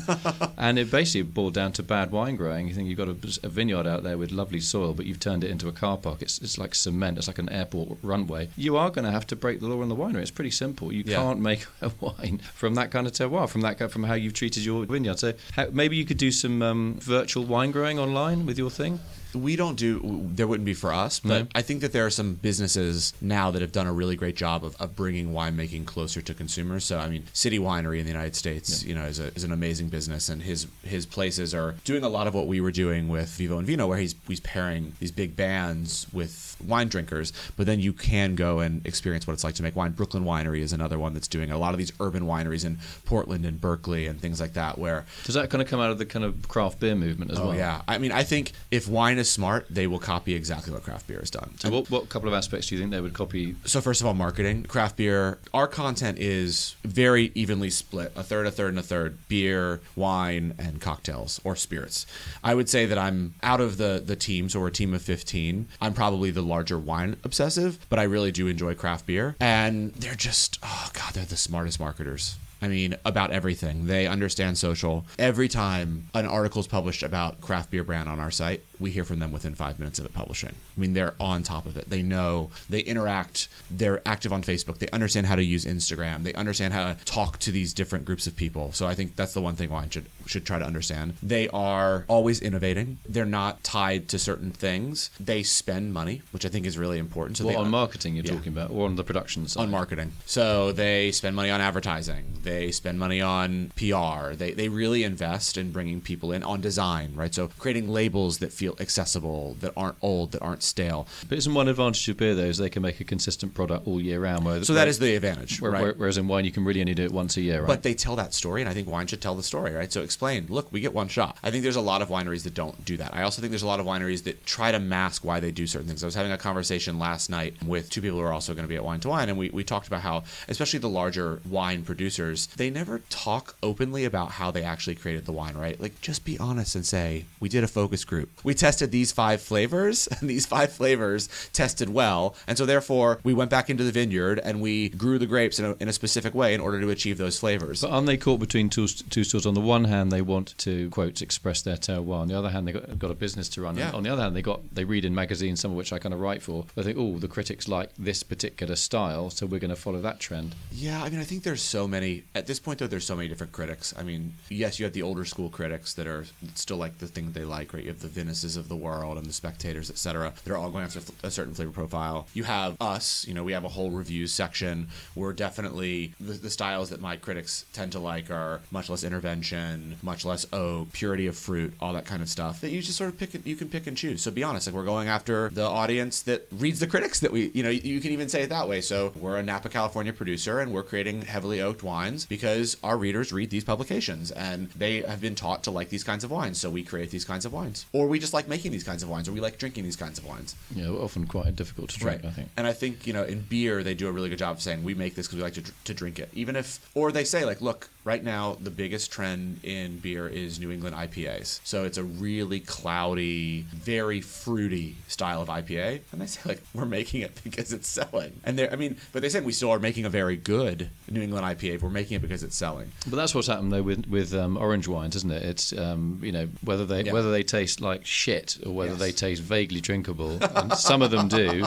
and 0.58 0.80
it 0.80 0.92
basically 0.92 1.24
boiled 1.24 1.54
down 1.54 1.72
to 1.74 1.84
bad 1.84 2.12
wine 2.12 2.36
growing. 2.36 2.68
You 2.68 2.74
think 2.74 2.88
you've 2.88 2.98
got 2.98 3.10
a, 3.10 3.18
a 3.44 3.50
vineyard 3.50 3.88
out 3.88 4.04
there 4.04 4.18
with 4.18 4.32
lovely 4.32 4.60
soil, 4.60 4.94
but 4.94 5.06
you've 5.06 5.20
turned 5.20 5.44
it 5.44 5.52
into 5.52 5.68
a 5.68 5.72
car 5.72 5.98
park. 5.98 6.22
It's, 6.22 6.40
it's 6.40 6.58
like 6.58 6.76
cement. 6.76 7.18
It's 7.18 7.28
like 7.28 7.40
an 7.40 7.50
airport 7.50 7.98
runway. 8.02 8.50
You 8.56 8.78
are 8.78 8.90
going 8.90 9.06
to 9.06 9.12
have 9.12 9.28
to 9.28 9.36
break 9.36 9.60
the 9.60 9.68
law 9.68 9.82
in 9.82 9.90
the 9.96 10.02
winery. 10.04 10.22
It's 10.22 10.32
pretty 10.32 10.52
simple. 10.52 10.92
You 10.92 11.04
Yeah. 11.06 11.18
can't 11.18 11.40
make 11.40 11.66
a 11.82 11.92
wine 12.00 12.40
from 12.54 12.76
that 12.76 12.92
kind 12.92 13.08
of 13.08 13.14
terroir, 13.14 13.50
from 13.50 13.62
that 13.62 13.92
from 13.92 14.04
how 14.04 14.14
you've 14.14 14.34
treated 14.34 14.64
your 14.66 14.86
vineyard. 14.86 15.20
So 15.20 15.34
how, 15.54 15.68
maybe 15.72 15.96
you 15.96 16.06
could 16.06 16.18
do 16.18 16.32
some 16.32 16.62
um, 16.62 16.96
virtual 17.00 17.44
wine 17.46 17.72
growing 17.72 18.00
online 18.00 18.46
with 18.46 18.58
your 18.58 18.70
thing. 18.70 19.00
We 19.36 19.56
don't 19.56 19.76
do 19.76 20.00
there 20.34 20.48
wouldn't 20.48 20.66
be 20.66 20.74
for 20.74 20.94
us 20.94 21.20
but 21.20 21.30
No. 21.44 21.48
i 21.54 21.62
think 21.62 21.82
that 21.82 21.92
there 21.92 22.06
are 22.06 22.10
some 22.10 22.34
businesses 22.36 23.14
now 23.22 23.52
that 23.52 23.62
have 23.62 23.72
done 23.72 23.88
a 23.88 23.94
really 23.94 24.16
great 24.16 24.36
job 24.36 24.64
of, 24.64 24.76
of 24.80 24.96
bringing 24.96 25.34
winemaking 25.34 25.86
closer 25.86 26.22
to 26.22 26.34
consumers. 26.34 26.86
So 26.86 26.98
i 27.00 27.08
mean 27.10 27.24
city 27.34 27.60
winery 27.60 28.00
in 28.00 28.06
the 28.06 28.12
united 28.12 28.36
states 28.36 28.84
you 28.84 28.96
know 28.96 29.06
is, 29.06 29.20
a, 29.20 29.28
is 29.36 29.44
an 29.44 29.52
amazing 29.52 29.90
business 29.90 30.30
and 30.30 30.42
his 30.42 30.68
his 30.84 31.06
places 31.06 31.54
are 31.54 31.76
doing 31.84 32.04
a 32.04 32.10
lot 32.10 32.28
of 32.28 32.34
what 32.34 32.48
we 32.48 32.62
were 32.62 32.72
doing 32.72 33.08
with 33.10 33.30
vivo 33.30 33.58
and 33.58 33.68
vino 33.68 33.88
where 33.88 33.98
he's 33.98 34.16
he's 34.28 34.40
pairing 34.40 34.94
these 35.00 35.12
big 35.12 35.36
bands 35.36 36.08
with 36.14 36.56
wine 36.66 36.88
drinkers. 36.88 37.34
But 37.58 37.66
then 37.66 37.80
you 37.82 37.92
can 37.92 38.36
go 38.36 38.60
and 38.60 38.86
experience 38.88 39.28
what 39.28 39.34
it's 39.34 39.44
like 39.44 39.56
to 39.56 39.64
make 39.64 39.76
wine. 39.76 39.92
Brooklyn 39.92 40.24
winery 40.24 40.60
is 40.62 40.72
another 40.72 40.98
one 40.98 41.14
that's 41.14 41.28
doing 41.28 41.52
a 41.52 41.58
lot 41.58 41.74
of 41.74 41.78
these 41.78 41.92
urban 42.00 42.24
wineries 42.24 42.64
in 42.66 42.78
portland 43.04 43.46
and 43.46 43.60
berkeley 43.60 44.08
and 44.08 44.20
things 44.22 44.40
like 44.40 44.54
that 44.54 44.78
where 44.78 45.06
Does 45.26 45.36
that 45.36 45.50
kind 45.50 45.62
of 45.62 45.68
come 45.68 45.80
out 45.82 45.92
of 45.92 45.98
the 45.98 46.06
kind 46.06 46.24
of 46.24 46.48
craft 46.48 46.80
beer 46.80 46.96
movement 46.96 47.32
as 47.32 47.40
Oh 47.40 47.48
well? 47.48 47.56
yeah, 47.56 47.82
I 47.88 47.98
mean, 47.98 48.12
I 48.14 48.24
think 48.24 48.54
if 48.72 48.88
wine 48.88 49.18
is 49.18 49.25
smart, 49.30 49.68
they 49.70 49.88
will 49.88 50.00
copy 50.00 50.36
exactly 50.36 50.74
what 50.74 50.84
craft 50.84 51.08
beer 51.08 51.20
has 51.20 51.30
done. 51.30 51.56
So 51.60 51.70
what, 51.70 51.90
what 51.90 52.10
couple 52.10 52.28
of 52.28 52.34
aspects 52.34 52.68
do 52.68 52.76
you 52.76 52.82
think 52.82 52.92
they 52.92 53.02
would 53.02 53.14
copy? 53.14 53.56
So 53.66 53.82
first 53.82 54.02
of 54.02 54.08
all, 54.08 54.14
marketing. 54.14 54.64
Craft 54.64 54.98
beer. 54.98 55.38
Our 55.54 55.68
content 55.68 56.20
is 56.20 56.76
very 56.84 57.32
evenly 57.36 57.70
split: 57.70 58.12
a 58.16 58.24
third, 58.24 58.48
a 58.48 58.52
third, 58.52 58.70
and 58.70 58.80
a 58.80 58.84
third. 58.84 59.18
Beer, 59.28 59.82
wine, 59.96 60.54
and 60.58 60.82
cocktails 60.82 61.42
or 61.44 61.56
spirits. 61.56 62.06
I 62.44 62.56
would 62.56 62.70
say 62.70 62.86
that 62.86 62.98
I'm 62.98 63.36
out 63.44 63.62
of 63.62 63.78
the 63.78 64.02
the 64.06 64.16
team, 64.16 64.50
so 64.50 64.60
we're 64.60 64.68
a 64.68 64.72
team 64.72 64.94
of 64.94 65.02
15. 65.02 65.68
I'm 65.82 65.94
probably 65.94 66.32
the 66.32 66.42
larger 66.42 66.78
wine 66.78 67.18
obsessive, 67.24 67.80
but 67.90 68.00
I 68.00 68.04
really 68.04 68.32
do 68.32 68.48
enjoy 68.48 68.76
craft 68.76 69.06
beer, 69.06 69.36
and 69.40 69.94
they're 69.94 70.16
just 70.16 70.60
oh 70.64 70.90
god, 70.94 71.14
they're 71.14 71.26
the 71.26 71.38
smartest 71.38 71.80
marketers. 71.80 72.36
I 72.62 72.68
mean, 72.68 72.96
about 73.06 73.32
everything. 73.32 73.86
They 73.86 74.08
understand 74.08 74.58
social. 74.58 75.06
Every 75.20 75.48
time 75.48 76.08
an 76.14 76.26
article 76.26 76.62
is 76.62 76.68
published 76.68 77.04
about 77.04 77.42
craft 77.42 77.70
beer 77.70 77.84
brand 77.84 78.10
on 78.10 78.20
our 78.20 78.32
site, 78.32 78.64
we 78.80 78.92
hear 78.92 79.04
from 79.06 79.20
them 79.20 79.32
within 79.32 79.56
five 79.56 79.80
minutes 79.80 80.00
of 80.00 80.06
it 80.06 80.14
publishing. 80.14 80.50
I 80.78 80.80
mean, 80.80 80.94
they're 80.94 81.14
on 81.20 81.44
top 81.44 81.66
of 81.66 81.78
it. 81.78 81.90
They 81.90 82.02
know, 82.02 82.50
they 82.70 82.80
interact, 82.82 83.48
they're 83.72 84.02
active 84.06 84.34
on 84.34 84.42
Facebook, 84.44 84.80
they 84.80 84.88
understand 84.90 85.28
how 85.28 85.36
to 85.36 85.44
use 85.44 85.66
Instagram, 85.66 86.24
they 86.24 86.34
understand 86.34 86.74
how 86.74 86.94
to 86.94 87.06
talk 87.06 87.40
to 87.40 87.52
these 87.52 87.74
different 87.74 88.06
groups 88.06 88.28
of 88.28 88.36
people. 88.36 88.72
So 88.74 88.88
I 88.88 88.96
think 88.96 89.16
that's 89.16 89.34
the 89.34 89.42
one 89.42 89.56
thing 89.56 89.70
wine 89.70 89.90
should 89.90 90.06
should 90.26 90.46
try 90.46 90.58
to 90.58 90.66
understand. 90.66 91.14
They 91.22 91.48
are 91.50 92.04
always 92.08 92.40
innovating. 92.42 92.98
They're 93.08 93.26
not 93.26 93.64
tied 93.64 94.08
to 94.10 94.18
certain 94.20 94.50
things. 94.52 95.12
They 95.20 95.44
spend 95.44 95.94
money, 95.94 96.24
which 96.32 96.46
I 96.46 96.50
think 96.50 96.66
is 96.66 96.78
really 96.80 96.98
important. 96.98 97.38
So 97.38 97.44
they 97.44 97.56
on 97.56 97.70
marketing 97.70 98.16
you're 98.16 98.26
Yeah. 98.26 98.32
talking 98.36 98.52
about, 98.54 98.72
or 98.72 98.88
on 98.88 98.96
the 98.96 99.04
production 99.04 99.48
side? 99.48 99.62
on 99.62 99.70
marketing. 99.72 100.14
So 100.26 100.72
they 100.72 101.12
spend 101.12 101.36
money 101.36 101.52
on 101.52 101.62
advertising. 101.62 102.40
They 102.42 102.72
spend 102.72 102.98
money 103.00 103.22
on 103.22 103.72
PR. 103.76 104.34
They, 104.36 104.52
they 104.54 104.68
really 104.70 105.04
invest 105.04 105.58
in 105.58 105.72
bringing 105.72 106.02
people 106.02 106.32
in 106.32 106.42
on 106.44 106.60
design, 106.62 107.14
right? 107.16 107.34
So 107.34 107.50
creating 107.60 107.88
labels 107.90 108.40
that 108.40 108.52
feel 108.52 108.65
accessible, 108.80 109.56
that 109.60 109.74
aren't 109.78 109.98
old, 110.02 110.32
that 110.32 110.42
aren't 110.42 110.64
stale. 110.64 111.08
But 111.28 111.38
isn't 111.38 111.54
one 111.54 111.68
advantage 111.68 112.08
of 112.10 112.18
beer 112.18 112.36
though 112.36 112.44
is 112.44 112.58
they 112.58 112.70
can 112.70 112.82
make 112.82 113.00
a 113.00 113.04
consistent 113.04 113.54
product 113.54 113.88
all 113.88 114.02
year 114.02 114.20
round? 114.20 114.46
Where, 114.46 114.64
So 114.64 114.74
that 114.74 114.88
is 114.88 115.00
the 115.00 115.16
advantage, 115.16 115.62
where, 115.62 115.72
right? 115.72 115.98
whereas 115.98 116.18
in 116.18 116.28
wine 116.28 116.46
you 116.46 116.52
can 116.52 116.64
really 116.64 116.82
only 116.82 116.94
do 116.94 117.04
it 117.04 117.12
once 117.12 117.38
a 117.38 117.42
year, 117.42 117.60
right? 117.62 117.68
But 117.68 117.84
they 117.84 117.94
tell 117.94 118.16
that 118.16 118.34
story, 118.34 118.62
and 118.62 118.70
I 118.70 118.74
think 118.74 118.90
wine 118.90 119.08
should 119.08 119.22
tell 119.22 119.36
the 119.36 119.44
story, 119.44 119.74
right? 119.74 119.92
So 119.92 120.02
explain, 120.02 120.48
look, 120.50 120.72
we 120.72 120.80
get 120.82 120.94
one 120.94 121.08
shot. 121.08 121.38
I 121.44 121.52
think 121.52 121.64
there's 121.64 121.76
a 121.76 121.82
lot 121.82 122.02
of 122.02 122.10
wineries 122.10 122.44
that 122.44 122.54
don't 122.54 122.84
do 122.86 122.98
that. 122.98 123.14
I 123.14 123.24
also 123.24 123.42
think 123.42 123.52
there's 123.52 123.64
a 123.64 123.68
lot 123.68 123.80
of 123.80 123.86
wineries 123.86 124.24
that 124.24 124.46
try 124.46 124.72
to 124.72 124.80
mask 124.80 125.24
why 125.24 125.40
they 125.40 125.52
do 125.52 125.68
certain 125.68 125.88
things. 125.88 126.04
I 126.04 126.08
was 126.08 126.16
having 126.16 126.32
a 126.32 126.38
conversation 126.38 127.00
last 127.00 127.30
night 127.30 127.56
with 127.66 127.90
two 127.90 128.02
people 128.02 128.20
who 128.20 128.26
are 128.26 128.34
also 128.34 128.54
going 128.54 128.64
to 128.64 128.70
be 128.70 128.76
at 128.76 128.84
Wine 128.84 129.00
to 129.02 129.10
Wine, 129.10 129.30
and 129.30 129.38
we, 129.38 129.50
we 129.50 129.64
talked 129.64 129.88
about 129.88 130.02
how, 130.02 130.24
especially 130.48 130.80
the 130.80 130.90
larger 130.90 131.40
wine 131.48 131.84
producers, 131.84 132.48
they 132.48 132.70
never 132.70 133.00
talk 133.10 133.56
openly 133.62 134.06
about 134.06 134.32
how 134.32 134.52
they 134.52 134.64
actually 134.64 134.96
created 134.96 135.26
the 135.26 135.32
wine, 135.32 135.56
right? 135.56 135.80
Like, 135.80 136.02
just 136.02 136.26
be 136.26 136.38
honest 136.40 136.76
and 136.76 136.86
say, 136.86 137.26
we 137.40 137.50
did 137.50 137.64
a 137.64 137.68
focus 137.68 138.04
group. 138.04 138.30
We 138.44 138.54
tested 138.56 138.92
these 138.92 139.12
five 139.12 139.42
flavors, 139.42 140.08
and 140.20 140.30
these 140.30 140.46
five 140.46 140.72
flavors 140.72 141.30
tested 141.54 141.90
well. 141.90 142.36
And 142.48 142.58
so, 142.58 142.66
therefore, 142.66 143.20
we 143.24 143.34
went 143.34 143.50
back 143.50 143.70
into 143.70 143.84
the 143.84 143.92
vineyard 143.92 144.40
and 144.44 144.62
we 144.62 144.90
grew 144.90 145.20
the 145.20 145.26
grapes 145.26 145.60
in 145.60 145.66
a, 145.66 145.76
in 145.80 145.88
a 145.88 145.94
specific 145.94 146.34
way 146.34 146.54
in 146.54 146.62
order 146.62 146.80
to 146.82 146.90
achieve 146.90 147.18
those 147.18 147.40
flavors. 147.40 147.82
But 147.82 147.92
aren't 147.92 148.08
they 148.08 148.18
caught 148.18 148.40
between 148.40 148.70
two, 148.70 148.88
two 148.88 149.24
stools? 149.24 149.46
On 149.46 149.54
the 149.54 149.62
one 149.62 149.86
hand, 149.86 150.12
they 150.12 150.22
want 150.22 150.58
to 150.60 150.90
quote 150.90 151.22
express 151.22 151.62
their 151.62 151.78
terroir. 151.78 152.20
On 152.20 152.28
the 152.28 152.38
other 152.38 152.50
hand, 152.50 152.68
they 152.68 152.72
got, 152.72 152.98
got 152.98 153.12
a 153.12 153.16
business 153.16 153.50
to 153.50 153.62
run. 153.62 153.78
Yeah. 153.78 153.92
On 153.92 154.04
the 154.04 154.10
other 154.10 154.22
hand, 154.22 154.36
they 154.36 154.42
got 154.42 154.62
they 154.74 154.86
read 154.86 155.06
in 155.06 155.14
magazines, 155.14 155.60
some 155.60 155.72
of 155.72 155.78
which 155.78 155.94
I 155.94 156.00
kind 156.00 156.14
of 156.14 156.20
write 156.20 156.42
for. 156.42 156.66
They 156.76 156.84
think, 156.84 156.98
oh, 156.98 157.18
the 157.20 157.28
critics 157.28 157.68
like 157.68 157.90
this 157.98 158.24
particular 158.24 158.76
style, 158.76 159.30
so 159.30 159.46
we're 159.46 159.60
going 159.60 159.70
to 159.70 159.76
follow 159.76 160.02
that 160.02 160.20
trend. 160.20 160.56
Yeah, 160.72 161.02
I 161.04 161.10
mean, 161.10 161.20
I 161.20 161.24
think 161.24 161.44
there's 161.44 161.62
so 161.62 161.88
many 161.88 162.24
at 162.34 162.48
this 162.48 162.60
point 162.60 162.80
though. 162.80 162.88
There's 162.88 163.06
so 163.06 163.16
many 163.16 163.28
different 163.28 163.52
critics. 163.54 163.94
I 163.98 164.04
mean, 164.04 164.34
yes, 164.50 164.80
you 164.80 164.86
have 164.86 164.94
the 164.94 165.02
older 165.02 165.26
school 165.26 165.50
critics 165.50 165.94
that 165.96 166.08
are 166.08 166.26
still 166.56 166.78
like 166.78 166.98
the 167.00 167.08
thing 167.08 167.32
they 167.32 167.46
like, 167.46 167.74
right? 167.74 167.84
You 167.84 167.90
have 167.90 168.02
the 168.02 168.08
Of 168.46 168.70
the 168.70 168.76
world 168.76 169.18
and 169.18 169.26
the 169.26 169.34
Spectators, 169.34 169.90
etc. 169.90 170.32
They're 170.44 170.56
all 170.56 170.70
going 170.70 170.84
after 170.84 171.02
a 171.24 171.32
certain 171.32 171.56
flavor 171.56 171.72
profile. 171.72 172.28
You 172.36 172.44
have 172.44 172.78
us. 172.80 173.26
You 173.28 173.34
know, 173.34 173.44
we 173.44 173.54
have 173.54 173.64
a 173.64 173.70
whole 173.70 173.90
reviews 173.90 174.32
section. 174.32 174.88
We're 175.16 175.34
definitely 175.34 176.14
the, 176.20 176.34
the 176.34 176.52
styles 176.52 176.92
that 176.92 177.02
my 177.02 177.18
critics 177.18 177.66
tend 177.74 177.94
to 177.94 178.00
like 178.00 178.30
are 178.30 178.62
much 178.70 178.88
less 178.88 179.04
intervention, 179.04 179.98
much 180.04 180.26
less 180.26 180.46
oak, 180.54 180.94
purity 180.94 181.26
of 181.26 181.36
fruit, 181.36 181.74
all 181.82 181.94
that 181.94 182.06
kind 182.06 182.22
of 182.22 182.30
stuff. 182.30 182.62
That 182.62 182.70
you 182.70 182.82
just 182.82 182.98
sort 182.98 183.10
of 183.10 183.18
pick. 183.18 183.34
You 183.46 183.56
can 183.56 183.68
pick 183.68 183.88
and 183.88 183.98
choose. 183.98 184.22
So 184.22 184.30
be 184.30 184.44
honest, 184.44 184.68
like 184.68 184.76
we're 184.76 184.86
going 184.86 185.08
after 185.08 185.50
the 185.50 185.66
audience 185.66 186.22
that 186.24 186.48
reads 186.52 186.80
the 186.80 186.88
critics 186.88 187.20
that 187.22 187.32
we. 187.32 187.50
You 187.56 187.64
know, 187.64 187.72
you 187.72 188.00
can 188.00 188.12
even 188.12 188.30
say 188.30 188.44
it 188.44 188.50
that 188.50 188.70
way. 188.70 188.82
So 188.82 189.12
we're 189.16 189.38
a 189.38 189.44
Napa, 189.44 189.70
California 189.70 190.14
producer, 190.14 190.60
and 190.60 190.72
we're 190.72 190.84
creating 190.84 191.24
heavily 191.24 191.62
oaked 191.62 191.82
wines 191.82 192.26
because 192.26 192.78
our 192.84 192.98
readers 192.98 193.34
read 193.34 193.50
these 193.50 193.64
publications 193.64 194.32
and 194.32 194.70
they 194.72 195.02
have 195.02 195.22
been 195.22 195.36
taught 195.36 195.64
to 195.64 195.72
like 195.72 195.90
these 195.90 196.04
kinds 196.04 196.24
of 196.24 196.32
wines. 196.32 196.60
So 196.60 196.70
we 196.70 196.84
create 196.84 197.12
these 197.12 197.26
kinds 197.26 197.46
of 197.46 197.54
wines, 197.54 197.86
or 197.94 198.08
we 198.08 198.20
just 198.20 198.34
like 198.36 198.48
making 198.48 198.72
these 198.72 198.84
kinds 198.84 199.02
of 199.02 199.10
wines, 199.10 199.28
or 199.28 199.32
we 199.32 199.40
like 199.40 199.58
drinking 199.58 199.84
these 199.84 199.96
kinds 199.96 200.20
of 200.20 200.26
wines. 200.26 200.56
You 200.76 200.84
know, 200.84 200.98
often 200.98 201.26
quite 201.26 201.56
difficult 201.56 201.90
to 201.90 202.00
drink. 202.00 202.24
I 202.24 202.30
think. 202.30 202.50
And 202.58 202.68
I 202.68 202.74
think 202.74 203.08
you 203.08 203.14
know 203.14 203.24
in 203.24 203.42
beer 203.42 203.82
they 203.82 203.96
do 203.96 204.08
a 204.08 204.12
really 204.12 204.30
good 204.30 204.40
job 204.40 204.58
of 204.58 204.62
saying 204.62 204.84
we 204.84 204.94
make 204.94 205.16
this 205.16 205.26
because 205.26 205.38
we 205.38 205.44
like 205.44 205.54
to, 205.56 205.64
to 205.86 205.94
drink 205.94 206.20
it, 206.20 206.30
even 206.34 206.56
if 206.56 206.80
or 206.94 207.12
they 207.12 207.24
say 207.24 207.46
like 207.46 207.62
look 207.62 207.90
right 208.06 208.24
now 208.24 208.56
the 208.62 208.70
biggest 208.70 209.12
trend 209.12 209.60
in 209.64 209.98
beer 209.98 210.28
is 210.28 210.60
New 210.60 210.72
England 210.72 210.96
IPAs, 210.96 211.60
so 211.66 211.84
it's 211.84 211.98
a 211.98 212.04
really 212.04 212.60
cloudy, 212.62 213.66
very 213.74 214.22
fruity 214.22 214.96
style 215.08 215.42
of 215.42 215.50
IPA, 215.50 216.02
and 216.12 216.22
they 216.22 216.28
say 216.28 216.40
like 216.46 216.62
we're 216.74 216.86
making 216.86 217.22
it 217.22 217.40
because 217.44 217.74
it's 217.74 217.88
selling, 217.90 218.40
and 218.46 218.58
they 218.58 218.70
I 218.70 218.76
mean 218.76 218.96
but 219.12 219.22
they 219.22 219.30
said 219.30 219.44
we 219.44 219.52
still 219.52 219.72
are 219.72 219.80
making 219.80 220.06
a 220.06 220.10
very 220.10 220.38
good 220.38 220.90
New 221.10 221.22
England 221.22 221.46
IPA, 221.46 221.74
but 221.74 221.84
we're 221.84 221.90
making 221.90 222.16
it 222.16 222.22
because 222.22 222.44
it's 222.44 222.56
selling. 222.56 222.92
But 223.08 223.18
that's 223.18 223.36
what's 223.36 223.48
happened 223.48 223.72
though 223.74 223.84
with 223.84 224.06
with 224.08 224.34
um, 224.34 224.56
orange 224.58 224.88
wines, 224.88 225.16
isn't 225.18 225.32
it? 225.32 225.44
It's 225.44 225.74
um, 225.78 226.20
you 226.24 226.32
know 226.32 226.48
whether 226.64 226.86
they 226.86 227.04
Yeah. 227.04 227.12
whether 227.14 227.32
they 227.32 227.44
taste 227.44 227.82
like 227.82 228.06
shit 228.06 228.58
or 228.66 228.72
whether 228.74 228.92
Yes. 228.92 229.00
they 229.00 229.12
taste 229.12 229.42
vaguely 229.42 229.82
drinkable. 229.82 230.38
and 230.56 230.72
some 230.74 231.02
of 231.02 231.12
them 231.12 231.28
do, 231.28 231.66